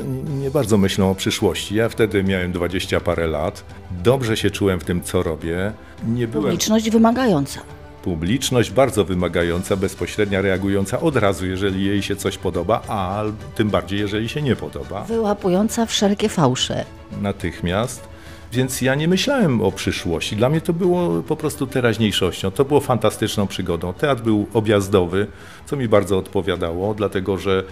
nie 0.42 0.52
bardzo 0.52 0.78
myślą 0.78 1.12
o 1.12 1.16
przyszłości. 1.16 1.76
Ja 1.76 1.90
wtedy 1.90 2.24
miałem 2.24 2.52
dwadzieścia 2.52 3.00
parę 3.00 3.28
lat. 3.28 3.64
Dobrze 4.04 4.38
się 4.38 4.52
czułem 4.52 4.80
w 4.80 4.84
tym, 4.84 5.02
co 5.02 5.24
robię. 5.24 5.72
Nie 6.08 6.28
byłem 6.28 6.46
Publiczność 6.46 6.90
wymagająca. 6.90 7.60
Publiczność 8.04 8.72
bardzo 8.72 9.06
wymagająca, 9.06 9.76
bezpośrednia, 9.76 10.42
reagująca 10.42 11.00
od 11.00 11.16
razu, 11.16 11.46
jeżeli 11.46 11.86
jej 11.86 12.02
się 12.02 12.16
coś 12.16 12.38
podoba, 12.38 12.82
a 12.88 13.24
tym 13.56 13.70
bardziej, 13.70 14.00
jeżeli 14.00 14.30
się 14.30 14.42
nie 14.42 14.56
podoba. 14.56 15.04
Wyłapująca 15.04 15.86
wszelkie 15.86 16.30
fałsze. 16.30 16.86
natychmiast. 17.22 18.14
Więc 18.54 18.82
ja 18.82 18.96
nie 18.96 19.08
myślałem 19.08 19.62
o 19.62 19.72
przyszłości. 19.72 20.36
Dla 20.36 20.50
mnie 20.50 20.62
to 20.62 20.74
było 20.74 21.24
po 21.24 21.36
prostu 21.36 21.68
teraźniejszością. 21.68 22.52
To 22.52 22.66
było 22.66 22.80
fantastyczną 22.80 23.48
przygodą. 23.48 23.94
Teatr 23.94 24.22
był 24.22 24.48
objazdowy, 24.54 25.28
co 25.66 25.76
mi 25.76 25.88
bardzo 25.88 26.18
odpowiadało, 26.18 26.94
dlatego 26.94 27.38
że 27.38 27.64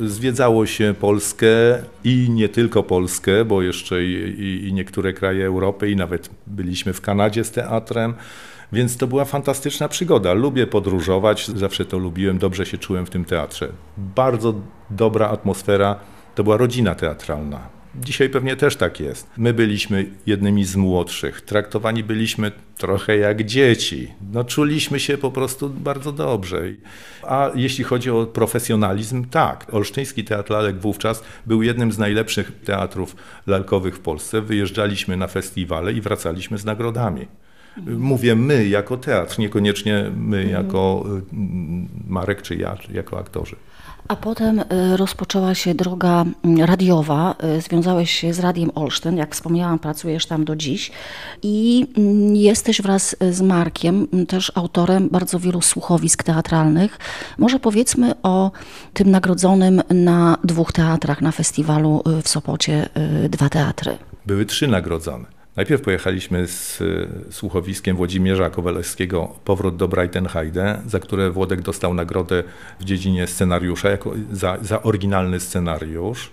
zwiedzało 0.00 0.66
się 0.66 0.94
Polskę 1.00 1.46
i 2.04 2.30
nie 2.30 2.48
tylko 2.48 2.82
Polskę, 2.82 3.44
bo 3.44 3.62
jeszcze 3.62 4.04
i, 4.04 4.12
i, 4.40 4.68
i 4.68 4.72
niektóre 4.72 5.12
kraje 5.12 5.46
Europy, 5.46 5.90
i 5.90 5.96
nawet 5.96 6.30
byliśmy 6.46 6.92
w 6.92 7.00
Kanadzie 7.00 7.44
z 7.44 7.50
teatrem. 7.50 8.14
Więc 8.72 8.96
to 8.96 9.06
była 9.06 9.24
fantastyczna 9.24 9.88
przygoda. 9.88 10.32
Lubię 10.32 10.66
podróżować, 10.66 11.46
zawsze 11.46 11.84
to 11.84 11.98
lubiłem, 11.98 12.38
dobrze 12.38 12.66
się 12.66 12.78
czułem 12.78 13.06
w 13.06 13.10
tym 13.10 13.24
teatrze. 13.24 13.68
Bardzo 13.96 14.54
dobra 14.90 15.28
atmosfera, 15.28 15.96
to 16.34 16.44
była 16.44 16.56
rodzina 16.56 16.94
teatralna. 16.94 17.76
Dzisiaj 18.00 18.28
pewnie 18.28 18.56
też 18.56 18.76
tak 18.76 19.00
jest. 19.00 19.30
My 19.36 19.54
byliśmy 19.54 20.10
jednymi 20.26 20.64
z 20.64 20.76
młodszych, 20.76 21.40
traktowani 21.40 22.04
byliśmy 22.04 22.52
trochę 22.76 23.16
jak 23.16 23.44
dzieci. 23.44 24.10
No, 24.32 24.44
czuliśmy 24.44 25.00
się 25.00 25.18
po 25.18 25.30
prostu 25.30 25.70
bardzo 25.70 26.12
dobrze. 26.12 26.62
A 27.22 27.50
jeśli 27.54 27.84
chodzi 27.84 28.10
o 28.10 28.26
profesjonalizm, 28.26 29.24
tak. 29.24 29.74
Olsztyński 29.74 30.24
Teatr 30.24 30.52
Lalek 30.52 30.80
wówczas 30.80 31.22
był 31.46 31.62
jednym 31.62 31.92
z 31.92 31.98
najlepszych 31.98 32.52
teatrów 32.64 33.16
lalkowych 33.46 33.96
w 33.96 34.00
Polsce. 34.00 34.40
Wyjeżdżaliśmy 34.40 35.16
na 35.16 35.26
festiwale 35.26 35.92
i 35.92 36.00
wracaliśmy 36.00 36.58
z 36.58 36.64
nagrodami. 36.64 37.28
Mówię 37.86 38.34
my 38.36 38.68
jako 38.68 38.96
teatr, 38.96 39.38
niekoniecznie 39.38 40.10
my 40.16 40.44
jako 40.44 41.04
y, 41.18 41.36
Marek 42.08 42.42
czy 42.42 42.56
ja, 42.56 42.76
czy 42.76 42.92
jako 42.92 43.18
aktorzy. 43.18 43.56
A 44.08 44.16
potem 44.16 44.58
y, 44.58 44.64
rozpoczęła 44.96 45.54
się 45.54 45.74
droga 45.74 46.24
mm, 46.44 46.60
radiowa. 46.64 47.34
Y, 47.58 47.60
Związałeś 47.60 48.10
się 48.10 48.34
z 48.34 48.38
Radiem 48.40 48.70
Olsztyn, 48.74 49.16
jak 49.16 49.34
wspomniałam, 49.34 49.78
pracujesz 49.78 50.26
tam 50.26 50.44
do 50.44 50.56
dziś. 50.56 50.90
I 51.42 51.86
mm, 51.96 52.36
jesteś 52.36 52.82
wraz 52.82 53.16
z 53.30 53.40
Markiem 53.40 54.06
mm, 54.12 54.26
też 54.26 54.52
autorem 54.54 55.08
bardzo 55.08 55.38
wielu 55.38 55.60
słuchowisk 55.62 56.22
teatralnych. 56.22 56.98
Może 57.38 57.58
powiedzmy 57.58 58.14
o 58.22 58.50
tym 58.92 59.10
nagrodzonym 59.10 59.82
na 59.90 60.38
dwóch 60.44 60.72
teatrach 60.72 61.22
na 61.22 61.32
festiwalu 61.32 62.02
w 62.22 62.28
Sopocie 62.28 62.88
Dwa 63.28 63.48
Teatry. 63.48 63.98
były 64.26 64.46
trzy 64.46 64.68
nagrodzone. 64.68 65.35
Najpierw 65.56 65.82
pojechaliśmy 65.82 66.46
z 66.46 66.80
y, 66.80 67.08
słuchowiskiem 67.30 67.96
Włodzimierza 67.96 68.50
Kowalewskiego 68.50 69.34
Powrót 69.44 69.76
do 69.76 69.88
Breitenheide, 69.88 70.80
za 70.86 71.00
które 71.00 71.30
Włodek 71.30 71.60
dostał 71.60 71.94
nagrodę 71.94 72.44
w 72.80 72.84
dziedzinie 72.84 73.26
scenariusza 73.26 73.90
jako 73.90 74.12
za, 74.32 74.58
za 74.62 74.82
oryginalny 74.82 75.40
scenariusz. 75.40 76.30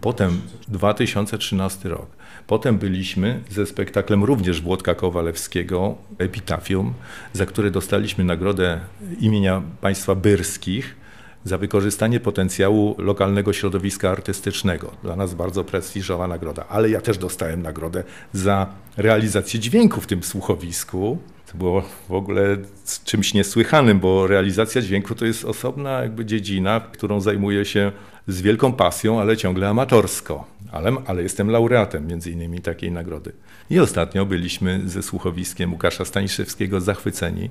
Potem 0.00 0.40
2013 0.68 1.88
rok. 1.88 2.06
Potem 2.46 2.78
byliśmy 2.78 3.40
ze 3.50 3.66
spektaklem 3.66 4.24
również 4.24 4.62
Włodka 4.62 4.94
Kowalewskiego 4.94 5.94
Epitafium, 6.18 6.94
za 7.32 7.46
które 7.46 7.70
dostaliśmy 7.70 8.24
nagrodę 8.24 8.80
imienia 9.20 9.62
państwa 9.80 10.14
Byrskich 10.14 10.99
za 11.44 11.58
wykorzystanie 11.58 12.20
potencjału 12.20 12.94
lokalnego 12.98 13.52
środowiska 13.52 14.10
artystycznego. 14.10 14.90
Dla 15.02 15.16
nas 15.16 15.34
bardzo 15.34 15.64
prestiżowa 15.64 16.28
nagroda, 16.28 16.64
ale 16.68 16.90
ja 16.90 17.00
też 17.00 17.18
dostałem 17.18 17.62
nagrodę 17.62 18.04
za 18.32 18.66
realizację 18.96 19.60
dźwięku 19.60 20.00
w 20.00 20.06
tym 20.06 20.22
słuchowisku. 20.22 21.18
To 21.52 21.58
było 21.58 21.82
w 22.08 22.12
ogóle 22.12 22.56
czymś 23.04 23.34
niesłychanym, 23.34 24.00
bo 24.00 24.26
realizacja 24.26 24.82
dźwięku 24.82 25.14
to 25.14 25.24
jest 25.24 25.44
osobna 25.44 26.02
jakby 26.02 26.24
dziedzina, 26.24 26.80
którą 26.92 27.20
zajmuję 27.20 27.64
się 27.64 27.92
z 28.28 28.40
wielką 28.40 28.72
pasją, 28.72 29.20
ale 29.20 29.36
ciągle 29.36 29.68
amatorsko. 29.68 30.44
Ale, 30.72 30.92
ale 31.06 31.22
jestem 31.22 31.50
laureatem 31.50 32.06
między 32.06 32.30
innymi 32.30 32.60
takiej 32.60 32.92
nagrody. 32.92 33.32
I 33.70 33.80
ostatnio 33.80 34.26
byliśmy 34.26 34.82
ze 34.86 35.02
słuchowiskiem 35.02 35.72
Łukasza 35.72 36.04
Staniszewskiego 36.04 36.80
zachwyceni 36.80 37.50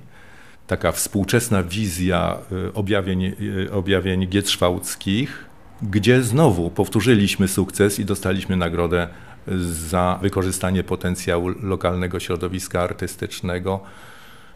taka 0.69 0.91
współczesna 0.91 1.63
wizja 1.63 2.37
y, 2.51 2.73
objawień, 2.73 3.23
y, 3.25 3.71
objawień 3.71 4.27
gietrzwałckich, 4.27 5.45
gdzie 5.81 6.23
znowu 6.23 6.71
powtórzyliśmy 6.71 7.47
sukces 7.47 7.99
i 7.99 8.05
dostaliśmy 8.05 8.57
nagrodę 8.57 9.07
za 9.91 10.19
wykorzystanie 10.21 10.83
potencjału 10.83 11.49
lokalnego 11.49 12.19
środowiska 12.19 12.81
artystycznego. 12.81 13.79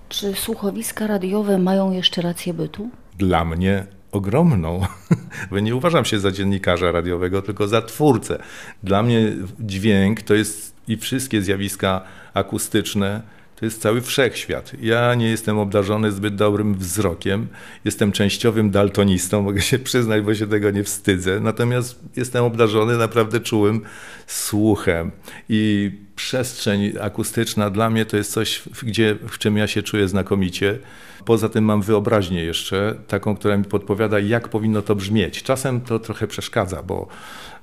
Czy 0.09 0.33
słuchowiska 0.33 1.07
radiowe 1.07 1.57
mają 1.57 1.91
jeszcze 1.91 2.21
rację 2.21 2.53
bytu? 2.53 2.89
Dla 3.17 3.45
mnie 3.45 3.85
ogromną, 4.11 4.81
bo 5.51 5.59
nie 5.59 5.75
uważam 5.75 6.05
się 6.05 6.19
za 6.19 6.31
dziennikarza 6.31 6.91
radiowego, 6.91 7.41
tylko 7.41 7.67
za 7.67 7.81
twórcę. 7.81 8.43
Dla 8.83 9.03
mnie 9.03 9.33
dźwięk 9.59 10.21
to 10.21 10.33
jest 10.33 10.75
i 10.87 10.97
wszystkie 10.97 11.41
zjawiska 11.41 12.01
akustyczne, 12.33 13.21
to 13.63 13.65
jest 13.65 13.81
cały 13.81 14.01
wszechświat. 14.01 14.71
Ja 14.81 15.15
nie 15.15 15.29
jestem 15.29 15.57
obdarzony 15.57 16.11
zbyt 16.11 16.35
dobrym 16.35 16.75
wzrokiem. 16.75 17.47
Jestem 17.85 18.11
częściowym 18.11 18.71
daltonistą, 18.71 19.41
mogę 19.41 19.61
się 19.61 19.79
przyznać, 19.79 20.21
bo 20.21 20.35
się 20.35 20.47
tego 20.47 20.71
nie 20.71 20.83
wstydzę. 20.83 21.39
Natomiast 21.39 21.99
jestem 22.15 22.43
obdarzony 22.43 22.97
naprawdę 22.97 23.39
czułym 23.39 23.81
słuchem. 24.27 25.11
I 25.49 25.91
przestrzeń 26.15 26.93
akustyczna 27.01 27.69
dla 27.69 27.89
mnie 27.89 28.05
to 28.05 28.17
jest 28.17 28.31
coś, 28.31 28.61
gdzie, 28.83 29.15
w 29.29 29.37
czym 29.37 29.57
ja 29.57 29.67
się 29.67 29.83
czuję 29.83 30.07
znakomicie. 30.07 30.79
Poza 31.25 31.49
tym 31.49 31.65
mam 31.65 31.81
wyobraźnię 31.81 32.43
jeszcze, 32.43 32.95
taką, 33.07 33.35
która 33.35 33.57
mi 33.57 33.65
podpowiada, 33.65 34.19
jak 34.19 34.49
powinno 34.49 34.81
to 34.81 34.95
brzmieć. 34.95 35.43
Czasem 35.43 35.81
to 35.81 35.99
trochę 35.99 36.27
przeszkadza, 36.27 36.83
bo, 36.83 37.07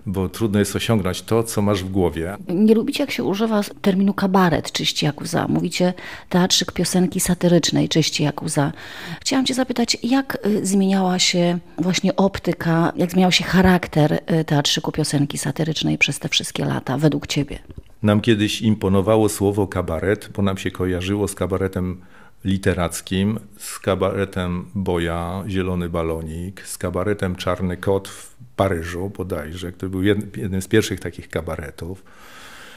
bo 0.07 0.29
trudno 0.29 0.59
jest 0.59 0.77
osiągnąć 0.77 1.23
to, 1.23 1.43
co 1.43 1.63
masz 1.63 1.85
w 1.85 1.91
głowie. 1.91 2.37
Nie 2.49 2.75
lubicie, 2.75 3.03
jak 3.03 3.11
się 3.11 3.25
używa 3.25 3.61
terminu 3.83 4.15
kabaret, 4.15 4.73
czyści 4.73 5.07
jak 5.07 5.21
łza. 5.21 5.47
Mówicie 5.49 5.95
teatrzyk 6.29 6.73
piosenki 6.73 7.21
satyrycznej, 7.21 7.89
czyści 7.89 8.23
jak 8.23 8.43
łza. 8.43 8.73
Chciałam 9.21 9.47
cię 9.47 9.55
zapytać, 9.55 9.97
jak 10.03 10.39
y, 10.47 10.67
zmieniała 10.67 11.19
się 11.19 11.59
właśnie 11.79 12.17
optyka, 12.17 12.93
jak 12.97 13.11
zmieniał 13.11 13.33
się 13.33 13.45
charakter 13.45 14.13
y, 14.13 14.45
teatrzyku 14.45 14.93
piosenki 14.93 15.39
satyrycznej 15.39 15.99
przez 15.99 16.19
te 16.19 16.29
wszystkie 16.29 16.65
lata, 16.65 16.99
według 16.99 17.27
ciebie? 17.27 17.59
Nam 18.03 18.21
kiedyś 18.21 18.63
imponowało 18.63 19.29
słowo 19.29 19.67
kabaret, 19.67 20.29
bo 20.37 20.43
nam 20.43 20.59
się 20.59 20.71
kojarzyło 20.71 21.29
z 21.29 21.35
kabaretem 21.35 22.01
literackim, 22.45 23.39
z 23.59 23.79
kabaretem 23.79 24.67
Boja, 24.75 25.45
Zielony 25.49 25.89
Balonik, 25.89 26.63
z 26.67 26.79
kabaretem 26.79 27.37
Czarny 27.37 27.77
Kot 27.77 28.09
w 28.09 28.35
Paryżu 28.57 29.11
bodajże, 29.17 29.73
który 29.73 29.91
był 29.91 30.01
jed- 30.03 30.39
jednym 30.39 30.63
z 30.63 30.69
pierwszych 30.69 31.01
takich 31.01 31.29
kabaretów, 31.29 32.05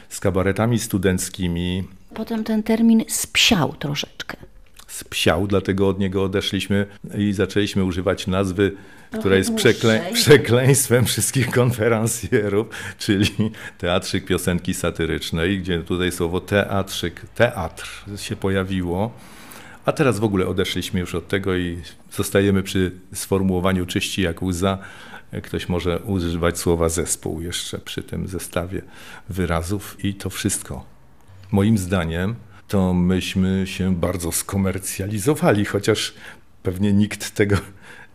z 0.09 0.19
kabaretami 0.19 0.79
studenckimi, 0.79 1.83
Potem 2.15 2.43
ten 2.43 2.63
termin 2.63 3.03
spsiał 3.07 3.73
troszeczkę. 3.73 4.37
Spsiał, 4.93 5.47
dlatego 5.47 5.87
od 5.87 5.99
niego 5.99 6.23
odeszliśmy 6.23 6.85
i 7.17 7.33
zaczęliśmy 7.33 7.83
używać 7.83 8.27
nazwy, 8.27 8.71
która 9.19 9.35
jest 9.35 9.51
przekleństwem 10.13 11.05
wszystkich 11.05 11.51
konferencjerów, 11.51 12.67
czyli 12.97 13.51
Teatrzyk 13.77 14.25
Piosenki 14.25 14.73
Satyrycznej, 14.73 15.59
gdzie 15.59 15.79
tutaj 15.79 16.11
słowo 16.11 16.39
teatrzyk, 16.39 17.21
teatr 17.35 18.05
się 18.17 18.35
pojawiło. 18.35 19.11
A 19.85 19.91
teraz 19.91 20.19
w 20.19 20.23
ogóle 20.23 20.47
odeszliśmy 20.47 20.99
już 20.99 21.15
od 21.15 21.27
tego 21.27 21.55
i 21.55 21.81
zostajemy 22.11 22.63
przy 22.63 22.91
sformułowaniu 23.13 23.85
czyści 23.85 24.21
jak 24.21 24.43
łza. 24.43 24.77
Ktoś 25.43 25.69
może 25.69 25.99
używać 25.99 26.59
słowa 26.59 26.89
zespół 26.89 27.41
jeszcze 27.41 27.79
przy 27.79 28.03
tym 28.03 28.27
zestawie 28.27 28.81
wyrazów 29.29 30.05
i 30.05 30.13
to 30.13 30.29
wszystko. 30.29 30.85
Moim 31.51 31.77
zdaniem 31.77 32.35
to 32.67 32.93
myśmy 32.93 33.67
się 33.67 33.95
bardzo 33.95 34.31
skomercjalizowali, 34.31 35.65
chociaż 35.65 36.13
pewnie 36.63 36.93
nikt 36.93 37.31
tego 37.31 37.55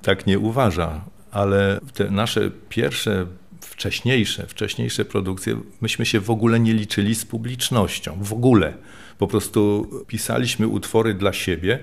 tak 0.03 0.27
nie 0.27 0.39
uważa, 0.39 1.05
ale 1.31 1.81
te 1.95 2.11
nasze 2.11 2.51
pierwsze 2.69 3.27
wcześniejsze, 3.61 4.47
wcześniejsze 4.47 5.05
produkcje, 5.05 5.61
myśmy 5.81 6.07
się 6.07 6.21
w 6.21 6.31
ogóle 6.31 6.61
nie 6.61 6.75
liczyli 6.75 7.15
z 7.15 7.25
publicznością. 7.25 8.19
W 8.21 8.33
ogóle. 8.33 8.75
Po 9.19 9.27
prostu 9.27 9.91
pisaliśmy 10.07 10.69
utwory 10.69 11.15
dla 11.15 11.33
siebie, 11.33 11.79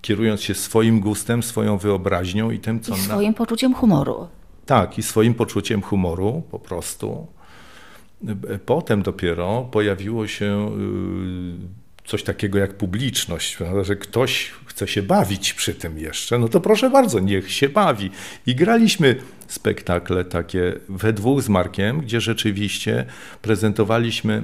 kierując 0.00 0.42
się 0.42 0.54
swoim 0.54 1.00
gustem, 1.00 1.42
swoją 1.42 1.78
wyobraźnią 1.78 2.50
i 2.50 2.58
tym, 2.58 2.80
co 2.80 2.94
I 2.94 2.98
swoim 2.98 3.30
na... 3.30 3.36
poczuciem 3.36 3.74
humoru. 3.74 4.28
Tak, 4.66 4.98
i 4.98 5.02
swoim 5.02 5.34
poczuciem 5.34 5.82
humoru 5.82 6.42
po 6.50 6.58
prostu. 6.58 7.26
Potem 8.66 9.02
dopiero 9.02 9.68
pojawiło 9.72 10.26
się 10.26 10.70
y, 11.64 11.87
coś 12.08 12.22
takiego 12.22 12.58
jak 12.58 12.74
publiczność, 12.74 13.56
prawda? 13.56 13.84
że 13.84 13.96
ktoś 13.96 14.52
chce 14.66 14.88
się 14.88 15.02
bawić 15.02 15.54
przy 15.54 15.74
tym 15.74 15.98
jeszcze, 15.98 16.38
no 16.38 16.48
to 16.48 16.60
proszę 16.60 16.90
bardzo, 16.90 17.20
niech 17.20 17.52
się 17.52 17.68
bawi. 17.68 18.10
I 18.46 18.54
graliśmy 18.54 19.16
spektakle 19.46 20.24
takie 20.24 20.74
we 20.88 21.12
dwóch 21.12 21.42
z 21.42 21.48
Markiem, 21.48 22.00
gdzie 22.00 22.20
rzeczywiście 22.20 23.04
prezentowaliśmy 23.42 24.42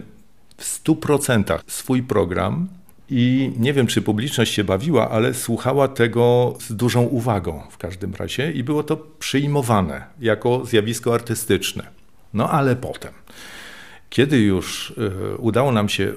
w 0.56 0.64
stu 0.64 0.96
procentach 0.96 1.62
swój 1.66 2.02
program 2.02 2.68
i 3.10 3.52
nie 3.58 3.72
wiem, 3.72 3.86
czy 3.86 4.02
publiczność 4.02 4.54
się 4.54 4.64
bawiła, 4.64 5.10
ale 5.10 5.34
słuchała 5.34 5.88
tego 5.88 6.54
z 6.60 6.72
dużą 6.72 7.02
uwagą 7.02 7.62
w 7.70 7.78
każdym 7.78 8.14
razie 8.14 8.52
i 8.52 8.64
było 8.64 8.82
to 8.82 8.96
przyjmowane 8.96 10.04
jako 10.20 10.64
zjawisko 10.64 11.14
artystyczne. 11.14 11.86
No 12.34 12.50
ale 12.50 12.76
potem, 12.76 13.12
kiedy 14.10 14.38
już 14.38 14.90
y, 14.90 15.36
udało 15.38 15.72
nam 15.72 15.88
się 15.88 16.12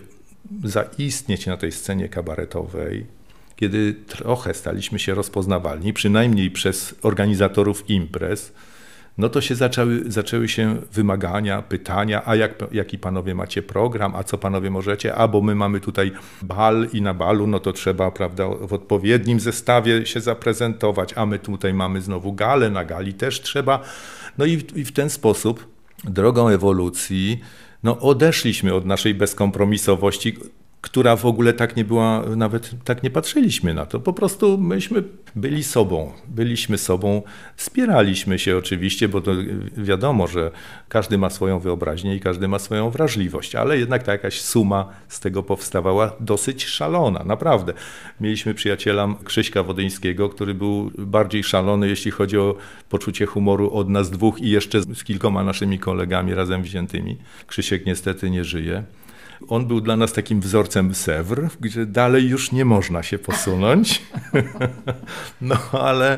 zaistnieć 0.63 1.45
na 1.45 1.57
tej 1.57 1.71
scenie 1.71 2.09
kabaretowej, 2.09 3.05
kiedy 3.55 3.93
trochę 3.93 4.53
staliśmy 4.53 4.99
się 4.99 5.13
rozpoznawalni, 5.13 5.93
przynajmniej 5.93 6.51
przez 6.51 6.95
organizatorów 7.01 7.89
imprez, 7.89 8.53
no 9.17 9.29
to 9.29 9.41
się 9.41 9.55
zaczęły, 9.55 10.11
zaczęły 10.11 10.47
się 10.47 10.77
wymagania, 10.93 11.61
pytania, 11.61 12.21
a 12.25 12.35
jak, 12.35 12.53
jaki 12.71 12.97
panowie 12.97 13.35
macie 13.35 13.61
program, 13.61 14.15
a 14.15 14.23
co 14.23 14.37
panowie 14.37 14.69
możecie, 14.69 15.15
a 15.15 15.27
bo 15.27 15.41
my 15.41 15.55
mamy 15.55 15.79
tutaj 15.79 16.11
bal 16.41 16.87
i 16.93 17.01
na 17.01 17.13
balu, 17.13 17.47
no 17.47 17.59
to 17.59 17.73
trzeba, 17.73 18.11
prawda, 18.11 18.47
w 18.47 18.73
odpowiednim 18.73 19.39
zestawie 19.39 20.05
się 20.05 20.21
zaprezentować, 20.21 21.13
a 21.15 21.25
my 21.25 21.39
tutaj 21.39 21.73
mamy 21.73 22.01
znowu 22.01 22.33
galę, 22.33 22.69
na 22.69 22.85
gali 22.85 23.13
też 23.13 23.41
trzeba. 23.41 23.81
No 24.37 24.45
i, 24.45 24.63
i 24.75 24.85
w 24.85 24.91
ten 24.91 25.09
sposób, 25.09 25.67
drogą 26.03 26.49
ewolucji, 26.49 27.41
no 27.83 27.99
odeszliśmy 27.99 28.73
od 28.73 28.85
naszej 28.85 29.15
bezkompromisowości, 29.15 30.37
która 30.81 31.15
w 31.15 31.25
ogóle 31.25 31.53
tak 31.53 31.75
nie 31.75 31.85
była, 31.85 32.23
nawet 32.35 32.71
tak 32.83 33.03
nie 33.03 33.09
patrzyliśmy 33.09 33.73
na 33.73 33.85
to. 33.85 33.99
Po 33.99 34.13
prostu 34.13 34.57
myśmy 34.57 35.03
byli 35.35 35.63
sobą, 35.63 36.11
byliśmy 36.27 36.77
sobą, 36.77 37.21
wspieraliśmy 37.55 38.39
się 38.39 38.57
oczywiście, 38.57 39.09
bo 39.09 39.21
to 39.21 39.31
wiadomo, 39.77 40.27
że 40.27 40.51
każdy 40.89 41.17
ma 41.17 41.29
swoją 41.29 41.59
wyobraźnię 41.59 42.15
i 42.15 42.19
każdy 42.19 42.47
ma 42.47 42.59
swoją 42.59 42.89
wrażliwość, 42.89 43.55
ale 43.55 43.77
jednak 43.77 44.03
ta 44.03 44.11
jakaś 44.11 44.41
suma 44.41 44.89
z 45.07 45.19
tego 45.19 45.43
powstawała 45.43 46.11
dosyć 46.19 46.65
szalona, 46.65 47.23
naprawdę. 47.23 47.73
Mieliśmy 48.21 48.53
przyjaciela 48.53 49.15
Krzyśka 49.23 49.63
Wodyńskiego, 49.63 50.29
który 50.29 50.53
był 50.53 50.91
bardziej 50.97 51.43
szalony, 51.43 51.87
jeśli 51.87 52.11
chodzi 52.11 52.37
o 52.37 52.55
poczucie 52.89 53.25
humoru 53.25 53.71
od 53.71 53.89
nas 53.89 54.09
dwóch 54.09 54.39
i 54.39 54.49
jeszcze 54.49 54.81
z 54.81 55.03
kilkoma 55.03 55.43
naszymi 55.43 55.79
kolegami 55.79 56.33
razem 56.33 56.63
wziętymi. 56.63 57.17
Krzysiek 57.47 57.85
niestety 57.85 58.29
nie 58.29 58.43
żyje. 58.43 58.83
On 59.47 59.67
był 59.67 59.81
dla 59.81 59.95
nas 59.95 60.13
takim 60.13 60.41
wzorcem 60.41 60.95
Sewr, 60.95 61.49
gdzie 61.59 61.85
dalej 61.85 62.27
już 62.27 62.51
nie 62.51 62.65
można 62.65 63.03
się 63.03 63.19
posunąć. 63.19 64.01
no 65.41 65.57
ale 65.71 66.17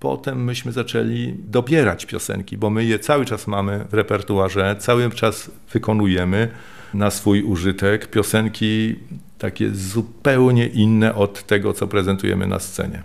potem 0.00 0.44
myśmy 0.44 0.72
zaczęli 0.72 1.34
dobierać 1.38 2.06
piosenki, 2.06 2.56
bo 2.56 2.70
my 2.70 2.84
je 2.84 2.98
cały 2.98 3.24
czas 3.24 3.46
mamy 3.46 3.84
w 3.90 3.94
repertuarze, 3.94 4.76
cały 4.78 5.10
czas 5.10 5.50
wykonujemy 5.72 6.48
na 6.94 7.10
swój 7.10 7.42
użytek 7.42 8.10
piosenki 8.10 8.96
takie 9.38 9.70
zupełnie 9.70 10.66
inne 10.66 11.14
od 11.14 11.46
tego, 11.46 11.72
co 11.72 11.86
prezentujemy 11.86 12.46
na 12.46 12.58
scenie. 12.58 13.02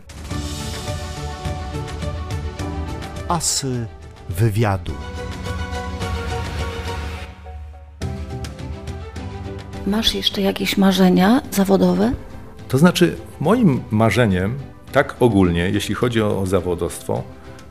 Asy 3.27 3.87
wywiadu. 4.29 5.14
Masz 9.87 10.15
jeszcze 10.15 10.41
jakieś 10.41 10.77
marzenia 10.77 11.41
zawodowe? 11.51 12.11
To 12.67 12.77
znaczy, 12.77 13.17
moim 13.39 13.83
marzeniem, 13.91 14.57
tak 14.91 15.15
ogólnie, 15.19 15.69
jeśli 15.69 15.95
chodzi 15.95 16.21
o, 16.21 16.39
o 16.39 16.45
zawodowstwo, 16.45 17.23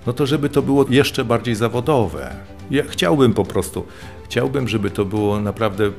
no 0.06 0.12
to 0.12 0.26
żeby 0.26 0.48
to 0.48 0.62
było 0.62 0.84
jeszcze 0.90 1.24
bardziej 1.24 1.54
zawodowe. 1.54 2.30
Ja 2.70 2.82
chciałbym 2.88 3.34
po 3.34 3.44
prostu, 3.44 3.86
chciałbym, 4.24 4.68
żeby 4.68 4.90
to 4.90 5.04
było 5.04 5.40
naprawdę 5.40 5.90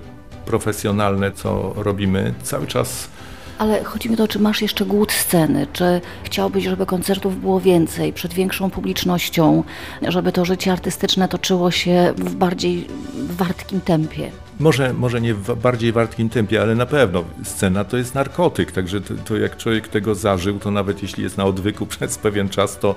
profesjonalne, 0.46 1.32
co 1.32 1.74
robimy. 1.76 2.34
Cały 2.44 2.68
czas 2.68 3.10
ale 3.58 3.84
chodzi 3.84 4.10
mi 4.10 4.16
o 4.16 4.18
to, 4.18 4.28
czy 4.28 4.40
masz 4.40 4.62
jeszcze 4.62 4.86
głód 4.86 5.12
sceny, 5.12 5.68
czy 5.74 6.02
chciałbyś, 6.24 6.64
żeby 6.64 6.86
koncertów 6.86 7.42
było 7.42 7.60
więcej, 7.60 8.14
przed 8.14 8.34
większą 8.34 8.70
publicznością, 8.70 9.64
żeby 10.02 10.32
to 10.32 10.46
życie 10.46 10.72
artystyczne 10.72 11.28
toczyło 11.28 11.72
się 11.72 12.14
w 12.18 12.36
bardziej 12.36 12.88
wartkim 13.16 13.82
tempie? 13.82 14.32
Może, 14.60 14.94
może 14.94 15.22
nie 15.22 15.34
w 15.34 15.56
bardziej 15.56 15.92
wartkim 15.92 16.30
tempie, 16.30 16.62
ale 16.62 16.76
na 16.76 16.86
pewno 16.86 17.24
scena 17.44 17.84
to 17.84 17.98
jest 17.98 18.16
narkotyk, 18.16 18.72
także 18.72 19.02
to, 19.02 19.14
to, 19.26 19.38
jak 19.38 19.58
człowiek 19.58 19.88
tego 19.88 20.16
zażył, 20.16 20.60
to 20.60 20.72
nawet 20.72 21.02
jeśli 21.02 21.24
jest 21.24 21.38
na 21.38 21.46
odwyku 21.46 21.86
przez 21.98 22.18
pewien 22.18 22.50
czas, 22.50 22.80
to 22.80 22.96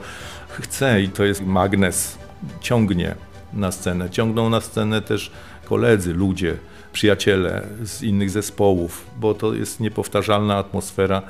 chce 0.49 1.03
i 1.03 1.09
to 1.09 1.25
jest 1.25 1.47
magnes, 1.47 2.19
ciągnie 2.61 3.15
na 3.53 3.73
scenę. 3.73 4.11
Ciągną 4.11 4.51
na 4.51 4.61
scenę 4.61 5.03
też 5.03 5.33
koledzy, 5.65 6.15
ludzie, 6.15 6.57
przyjaciele 6.93 7.67
z 7.83 8.03
innych 8.03 8.31
zespołów, 8.31 9.07
bo 9.21 9.35
to 9.35 9.55
jest 9.55 9.81
niepowtarzalna 9.81 10.57
atmosfera 10.57 11.23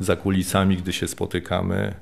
za 0.00 0.16
kulisami, 0.16 0.76
gdy 0.76 0.92
się 0.92 1.08
spotykamy. 1.08 1.94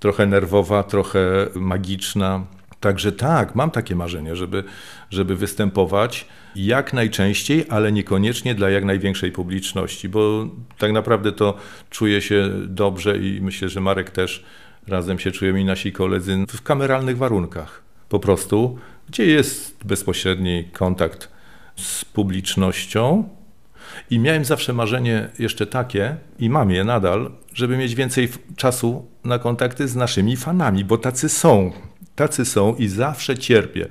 Trochę 0.00 0.26
nerwowa, 0.26 0.82
trochę 0.82 1.20
magiczna. 1.54 2.44
Także 2.80 3.12
tak, 3.12 3.54
mam 3.54 3.70
takie 3.70 3.96
marzenie, 3.96 4.36
żeby, 4.36 4.64
żeby 5.10 5.36
występować 5.36 6.26
jak 6.56 6.92
najczęściej, 6.92 7.64
ale 7.68 7.92
niekoniecznie 7.92 8.54
dla 8.54 8.70
jak 8.70 8.84
największej 8.84 9.32
publiczności, 9.32 10.08
bo 10.08 10.48
tak 10.78 10.92
naprawdę 10.92 11.32
to 11.32 11.56
czuję 11.90 12.20
się 12.22 12.50
dobrze 12.66 13.18
i 13.18 13.40
myślę, 13.42 13.68
że 13.68 13.80
Marek 13.80 14.10
też 14.10 14.44
razem 14.86 15.18
się 15.18 15.30
czujemy 15.30 15.60
i 15.60 15.64
nasi 15.64 15.92
koledzy 15.92 16.44
w 16.48 16.62
kameralnych 16.62 17.18
warunkach. 17.18 17.82
Po 18.08 18.20
prostu, 18.20 18.78
gdzie 19.08 19.26
jest 19.26 19.84
bezpośredni 19.84 20.64
kontakt 20.72 21.28
z 21.76 22.04
publicznością. 22.04 23.28
I 24.10 24.18
miałem 24.18 24.44
zawsze 24.44 24.72
marzenie 24.72 25.28
jeszcze 25.38 25.66
takie, 25.66 26.16
i 26.38 26.50
mam 26.50 26.70
je 26.70 26.84
nadal, 26.84 27.30
żeby 27.54 27.76
mieć 27.76 27.94
więcej 27.94 28.28
czasu 28.56 29.06
na 29.24 29.38
kontakty 29.38 29.88
z 29.88 29.96
naszymi 29.96 30.36
fanami, 30.36 30.84
bo 30.84 30.98
tacy 30.98 31.28
są. 31.28 31.72
Tacy 32.20 32.44
są 32.44 32.74
i 32.74 32.88
zawsze 32.88 33.38
cierpię, 33.38 33.88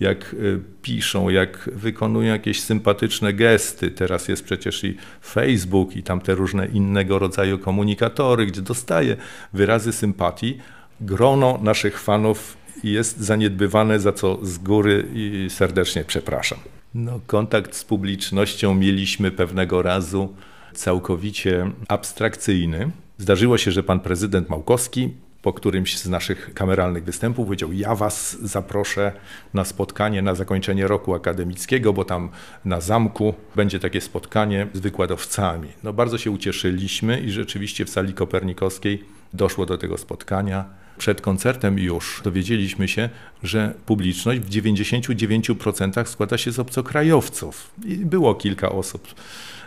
jak 0.00 0.34
y, 0.34 0.60
piszą, 0.82 1.28
jak 1.28 1.70
wykonują 1.72 2.32
jakieś 2.32 2.60
sympatyczne 2.60 3.32
gesty. 3.32 3.90
Teraz 3.90 4.28
jest 4.28 4.44
przecież 4.44 4.84
i 4.84 4.96
Facebook, 5.24 5.96
i 5.96 6.02
tam 6.02 6.20
te 6.20 6.34
różne 6.34 6.66
innego 6.66 7.18
rodzaju 7.18 7.58
komunikatory, 7.58 8.46
gdzie 8.46 8.62
dostaję 8.62 9.16
wyrazy 9.52 9.92
sympatii. 9.92 10.58
Grono 11.00 11.58
naszych 11.62 12.00
fanów 12.00 12.56
jest 12.84 13.20
zaniedbywane, 13.20 14.00
za 14.00 14.12
co 14.12 14.38
z 14.42 14.58
góry 14.58 15.06
serdecznie 15.48 16.04
przepraszam. 16.04 16.58
No, 16.94 17.20
kontakt 17.26 17.76
z 17.76 17.84
publicznością 17.84 18.74
mieliśmy 18.74 19.30
pewnego 19.30 19.82
razu 19.82 20.34
całkowicie 20.74 21.70
abstrakcyjny. 21.88 22.90
Zdarzyło 23.18 23.58
się, 23.58 23.70
że 23.72 23.82
pan 23.82 24.00
prezydent 24.00 24.48
Małkowski 24.48 25.10
po 25.42 25.52
którymś 25.52 25.98
z 25.98 26.08
naszych 26.08 26.54
kameralnych 26.54 27.04
występów 27.04 27.46
powiedział: 27.46 27.72
Ja 27.72 27.94
was 27.94 28.36
zaproszę 28.42 29.12
na 29.54 29.64
spotkanie 29.64 30.22
na 30.22 30.34
zakończenie 30.34 30.86
roku 30.88 31.14
akademickiego, 31.14 31.92
bo 31.92 32.04
tam 32.04 32.28
na 32.64 32.80
zamku 32.80 33.34
będzie 33.56 33.80
takie 33.80 34.00
spotkanie 34.00 34.66
z 34.72 34.80
wykładowcami. 34.80 35.68
No 35.82 35.92
bardzo 35.92 36.18
się 36.18 36.30
ucieszyliśmy 36.30 37.20
i 37.20 37.30
rzeczywiście 37.30 37.84
w 37.84 37.90
sali 37.90 38.14
kopernikowskiej 38.14 39.04
doszło 39.32 39.66
do 39.66 39.78
tego 39.78 39.98
spotkania. 39.98 40.64
Przed 40.98 41.20
koncertem 41.20 41.78
już 41.78 42.20
dowiedzieliśmy 42.24 42.88
się, 42.88 43.08
że 43.42 43.74
publiczność 43.86 44.40
w 44.40 44.50
99% 44.50 46.04
składa 46.04 46.38
się 46.38 46.52
z 46.52 46.58
obcokrajowców. 46.58 47.70
I 47.84 47.96
było 47.96 48.34
kilka 48.34 48.72
osób, 48.72 49.14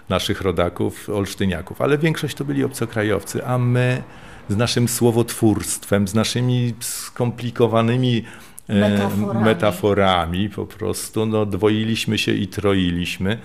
naszych 0.09 0.41
rodaków, 0.41 1.09
olsztyniaków, 1.09 1.81
ale 1.81 1.97
większość 1.97 2.35
to 2.35 2.45
byli 2.45 2.63
obcokrajowcy, 2.63 3.45
a 3.45 3.57
my 3.57 4.03
z 4.49 4.57
naszym 4.57 4.87
słowotwórstwem, 4.87 6.07
z 6.07 6.13
naszymi 6.13 6.73
skomplikowanymi 6.79 8.23
e, 8.67 8.75
metaforami, 8.75 9.43
metaforami 9.43 10.49
po 10.49 10.65
prostu, 10.65 11.25
no, 11.25 11.45
dwoiliśmy 11.45 12.17
się 12.17 12.33
i 12.33 12.47
troiliśmy. 12.47 13.37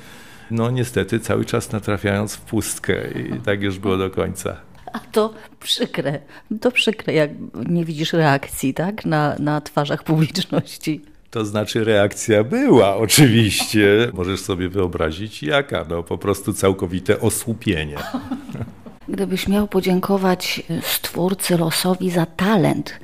No 0.50 0.70
niestety 0.70 1.20
cały 1.20 1.44
czas 1.44 1.72
natrafiając 1.72 2.34
w 2.34 2.40
pustkę 2.40 3.10
i 3.10 3.40
tak 3.40 3.62
już 3.62 3.78
było 3.78 3.96
do 3.96 4.10
końca. 4.10 4.56
A 4.92 4.98
to 4.98 5.34
przykre, 5.60 6.20
to 6.60 6.70
przykre, 6.70 7.12
jak 7.14 7.30
nie 7.68 7.84
widzisz 7.84 8.12
reakcji, 8.12 8.74
tak, 8.74 9.04
na, 9.04 9.36
na 9.38 9.60
twarzach 9.60 10.04
publiczności. 10.04 11.02
To 11.30 11.44
znaczy 11.44 11.84
reakcja 11.84 12.44
była 12.44 12.96
oczywiście. 12.96 14.10
Możesz 14.12 14.40
sobie 14.40 14.68
wyobrazić 14.68 15.42
jaka, 15.42 15.86
no 15.88 16.02
po 16.02 16.18
prostu 16.18 16.52
całkowite 16.52 17.20
osłupienie. 17.20 17.96
Gdybyś 19.10 19.48
miał 19.48 19.68
podziękować 19.68 20.62
y, 20.70 20.82
Stwórcy 20.82 21.56
losowi 21.58 22.10
za 22.10 22.26
talent, 22.26 23.00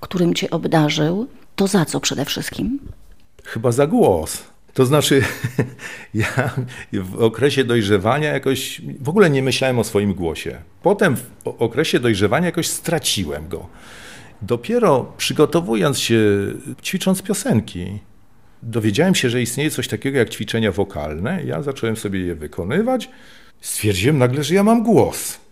którym 0.00 0.34
cię 0.34 0.50
obdarzył, 0.50 1.26
to 1.56 1.66
za 1.66 1.84
co 1.84 2.00
przede 2.00 2.24
wszystkim? 2.24 2.78
Chyba 3.44 3.72
za 3.72 3.86
głos. 3.86 4.42
To 4.74 4.86
znaczy, 4.86 5.22
ja 6.14 6.50
w 6.92 7.22
okresie 7.22 7.64
dojrzewania 7.64 8.32
jakoś 8.32 8.82
w 9.00 9.08
ogóle 9.08 9.30
nie 9.30 9.42
myślałem 9.42 9.78
o 9.78 9.84
swoim 9.84 10.14
głosie. 10.14 10.58
Potem 10.82 11.16
w 11.16 11.48
okresie 11.58 12.00
dojrzewania 12.00 12.46
jakoś 12.46 12.66
straciłem 12.68 13.48
go. 13.48 13.66
Dopiero 14.42 15.12
przygotowując 15.16 15.98
się, 15.98 16.20
ćwicząc 16.82 17.22
piosenki, 17.22 17.98
dowiedziałem 18.62 19.14
się, 19.14 19.30
że 19.30 19.42
istnieje 19.42 19.70
coś 19.70 19.88
takiego 19.88 20.18
jak 20.18 20.30
ćwiczenia 20.30 20.72
wokalne. 20.72 21.44
Ja 21.44 21.62
zacząłem 21.62 21.96
sobie 21.96 22.20
je 22.20 22.34
wykonywać. 22.34 23.10
Stwierdziłem 23.60 24.18
nagle, 24.18 24.44
że 24.44 24.54
ja 24.54 24.62
mam 24.62 24.82
głos. 24.82 25.45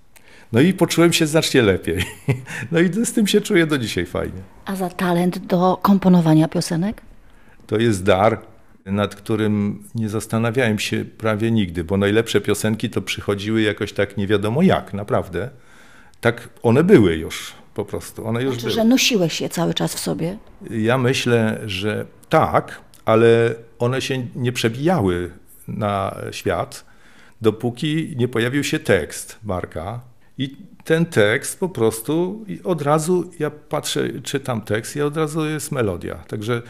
No 0.53 0.61
i 0.61 0.73
poczułem 0.73 1.13
się 1.13 1.27
znacznie 1.27 1.63
lepiej. 1.63 2.05
No 2.73 2.81
i 2.81 3.07
z 3.07 3.13
tym 3.13 3.27
się 3.27 3.41
czuję 3.41 3.67
do 3.67 3.79
dzisiaj 3.79 4.07
fajnie. 4.07 4.43
A 4.65 4.77
za 4.77 4.91
talent 4.91 5.39
do 5.39 5.79
komponowania 5.83 6.49
piosenek? 6.49 7.03
To 7.67 7.79
jest 7.79 8.05
dar, 8.05 8.41
nad 8.87 9.15
którym 9.15 9.83
nie 9.95 10.09
zastanawiałem 10.09 10.79
się 10.79 11.05
prawie 11.05 11.51
nigdy, 11.51 11.85
bo 11.85 11.97
najlepsze 11.97 12.41
piosenki 12.41 12.91
to 12.91 13.03
przychodziły 13.03 13.63
jakoś 13.63 13.93
tak 13.93 14.17
nie 14.17 14.27
wiadomo 14.27 14.63
jak, 14.63 14.95
naprawdę. 14.95 15.51
Tak 16.21 16.49
one 16.63 16.85
były 16.85 17.17
już 17.17 17.53
po 17.75 17.85
prostu. 17.85 18.27
One 18.27 18.43
już 18.43 18.53
Znaczy, 18.55 18.67
były. 18.67 18.75
że 18.75 18.85
nosiłeś 18.85 19.41
je 19.41 19.49
cały 19.49 19.75
czas 19.75 19.95
w 19.95 19.99
sobie? 19.99 20.37
Ja 20.71 20.99
myślę, 20.99 21.61
że 21.67 22.07
tak, 22.29 22.81
ale 23.05 23.55
one 23.79 24.01
się 24.01 24.27
nie 24.37 24.53
przebijały 24.53 25.31
na 25.69 26.17
świat, 26.31 26.85
dopóki 27.41 28.15
nie 28.17 28.29
pojawił 28.29 28.65
się 28.65 28.79
tekst 28.79 29.39
Marka. 29.45 30.01
I 30.39 30.57
ten 30.85 31.07
tekst 31.07 31.61
po 31.61 31.69
prostu 31.69 32.45
od 32.65 32.83
razu 32.83 33.31
ja 33.39 33.51
patrzę, 33.51 34.09
czytam 34.23 34.61
tekst 34.61 34.97
i 34.97 35.03
od 35.03 35.17
razu 35.17 35.47
jest 35.47 35.73
melodia. 35.73 36.15
Także 36.15 36.63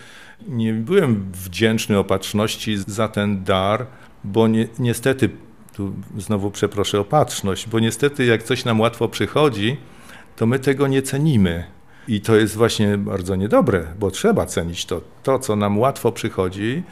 nie 0.48 0.72
byłem 0.72 1.32
wdzięczny 1.32 1.98
opatrzności 1.98 2.76
za 2.76 3.08
ten 3.08 3.44
dar, 3.44 3.86
bo 4.24 4.48
ni 4.48 4.66
niestety, 4.78 5.30
tu 5.72 5.92
znowu 6.18 6.50
przeproszę 6.50 7.00
opatrzność, 7.00 7.68
bo 7.68 7.80
niestety 7.80 8.24
jak 8.24 8.42
coś 8.42 8.64
nam 8.64 8.80
łatwo 8.80 9.08
przychodzi, 9.08 9.76
to 10.36 10.46
my 10.46 10.58
tego 10.58 10.86
nie 10.86 11.02
cenimy. 11.02 11.64
I 12.08 12.20
to 12.20 12.36
jest 12.36 12.56
właśnie 12.56 12.98
bardzo 12.98 13.36
niedobre, 13.36 13.86
bo 13.98 14.10
trzeba 14.10 14.46
cenić 14.46 14.86
to, 14.86 15.00
to, 15.22 15.38
co 15.38 15.56
nam 15.56 15.78
łatwo 15.78 16.12
przychodzi, 16.12 16.82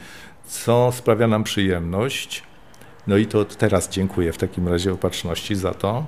co 0.45 0.91
sprawia 0.95 1.27
nam 1.27 1.43
przyjemność. 1.43 2.43
No 3.07 3.17
i 3.17 3.25
to 3.25 3.45
teraz 3.45 3.89
dziękuję 3.89 4.33
w 4.33 4.37
takim 4.37 4.67
razie 4.67 4.93
opatrzności 4.93 5.55
za 5.55 5.73
to. 5.73 6.05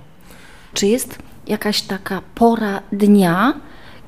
Czy 0.76 0.88
jest 0.88 1.20
jakaś 1.48 1.82
taka 1.82 2.22
pora 2.36 2.82
dnia, 2.92 3.54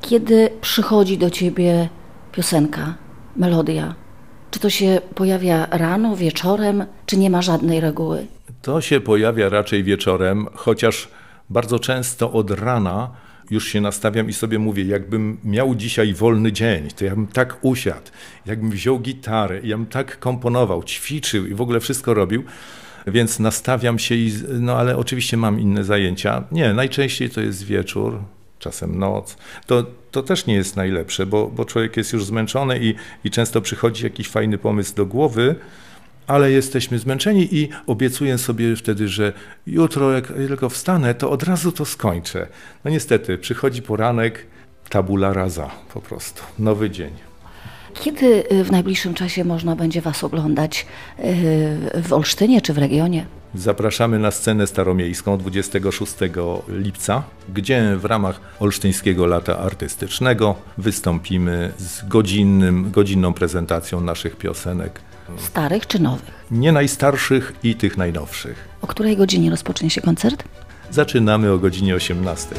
kiedy 0.02 0.50
przychodzi 0.62 1.18
do 1.18 1.30
ciebie 1.30 1.90
piosenka, 2.32 2.96
melodia? 3.36 3.96
Czy 4.52 4.60
to 4.60 4.70
się 4.70 5.02
pojawia 5.16 5.68
rano, 5.72 6.16
wieczorem, 6.16 6.86
czy 7.06 7.18
nie 7.18 7.30
ma 7.30 7.42
żadnej 7.42 7.80
reguły? 7.80 8.28
To 8.62 8.82
się 8.82 9.00
pojawia 9.00 9.50
raczej 9.50 9.84
wieczorem, 9.84 10.48
chociaż 10.54 11.08
bardzo 11.50 11.80
często 11.80 12.32
od 12.32 12.52
rana 12.52 13.10
już 13.50 13.68
się 13.68 13.82
nastawiam 13.82 14.30
i 14.30 14.34
sobie 14.34 14.60
mówię, 14.60 14.84
jakbym 14.84 15.38
miał 15.44 15.76
dzisiaj 15.76 16.14
wolny 16.14 16.52
dzień, 16.52 16.90
to 16.96 17.06
ja 17.06 17.16
bym 17.16 17.28
tak 17.28 17.58
usiadł, 17.62 18.12
jakbym 18.46 18.70
wziął 18.70 19.00
gitarę, 19.00 19.60
ja 19.64 19.78
bym 19.78 19.86
tak 19.86 20.20
komponował, 20.20 20.84
ćwiczył 20.84 21.46
i 21.46 21.54
w 21.54 21.62
ogóle 21.62 21.80
wszystko 21.80 22.14
robił, 22.14 22.44
więc 23.08 23.40
nastawiam 23.40 24.00
się 24.00 24.16
i, 24.16 24.34
no 24.60 24.78
ale 24.78 24.98
oczywiście 24.98 25.38
mam 25.38 25.60
inne 25.60 25.84
zajęcia. 25.84 26.44
Nie, 26.52 26.74
najczęściej 26.74 27.30
to 27.30 27.42
jest 27.42 27.64
wieczór, 27.64 28.20
czasem 28.60 29.00
noc. 29.00 29.38
To, 29.66 29.86
to 30.12 30.24
też 30.24 30.46
nie 30.46 30.54
jest 30.54 30.76
najlepsze, 30.76 31.26
bo, 31.26 31.48
bo 31.48 31.66
człowiek 31.66 31.98
jest 31.98 32.14
już 32.14 32.26
zmęczony 32.26 32.80
i, 32.82 32.96
i 33.24 33.32
często 33.32 33.62
przychodzi 33.62 34.04
jakiś 34.04 34.30
fajny 34.30 34.58
pomysł 34.58 34.96
do 34.96 35.06
głowy, 35.06 35.56
ale 36.28 36.52
jesteśmy 36.52 37.00
zmęczeni 37.00 37.56
i 37.56 37.70
obiecuję 37.88 38.38
sobie 38.38 38.76
wtedy, 38.76 39.08
że 39.08 39.34
jutro, 39.68 40.12
jak 40.12 40.28
tylko 40.28 40.70
wstanę, 40.70 41.16
to 41.16 41.32
od 41.32 41.44
razu 41.44 41.72
to 41.72 41.86
skończę. 41.86 42.48
No 42.86 42.92
niestety, 42.92 43.38
przychodzi 43.38 43.82
poranek, 43.82 44.46
tabula 44.90 45.34
rasa 45.34 45.70
po 45.94 46.02
prostu, 46.02 46.44
nowy 46.60 46.90
dzień. 46.90 47.27
Kiedy 47.94 48.44
y, 48.52 48.64
w 48.64 48.72
najbliższym 48.72 49.14
czasie 49.14 49.44
można 49.44 49.76
będzie 49.76 50.02
Was 50.02 50.24
oglądać 50.24 50.86
y, 51.20 51.24
w 52.02 52.14
Olsztynie 52.14 52.62
czy 52.62 52.74
w 52.74 52.78
regionie? 52.78 53.26
Zapraszamy 53.56 54.20
na 54.20 54.32
scenę 54.32 54.68
staromiejską 54.68 55.38
26 55.38 56.14
lipca, 56.68 57.24
gdzie 57.54 57.96
w 57.98 58.06
ramach 58.06 58.42
Olsztyńskiego 58.60 59.26
Lata 59.26 59.60
Artystycznego 59.60 60.56
wystąpimy 60.78 61.72
z 61.78 62.08
godzinnym, 62.08 62.92
godzinną 62.92 63.34
prezentacją 63.34 64.02
naszych 64.02 64.36
piosenek. 64.36 65.02
Starych 65.38 65.88
czy 65.88 66.00
nowych? 66.00 66.46
Nie 66.52 66.72
najstarszych 66.72 67.54
i 67.64 67.76
tych 67.76 67.98
najnowszych. 67.98 68.68
O 68.82 68.88
której 68.88 69.18
godzinie 69.18 69.50
rozpocznie 69.50 69.90
się 69.90 70.02
koncert? 70.02 70.44
Zaczynamy 70.92 71.52
o 71.52 71.58
godzinie 71.58 71.96
18. 71.96 72.56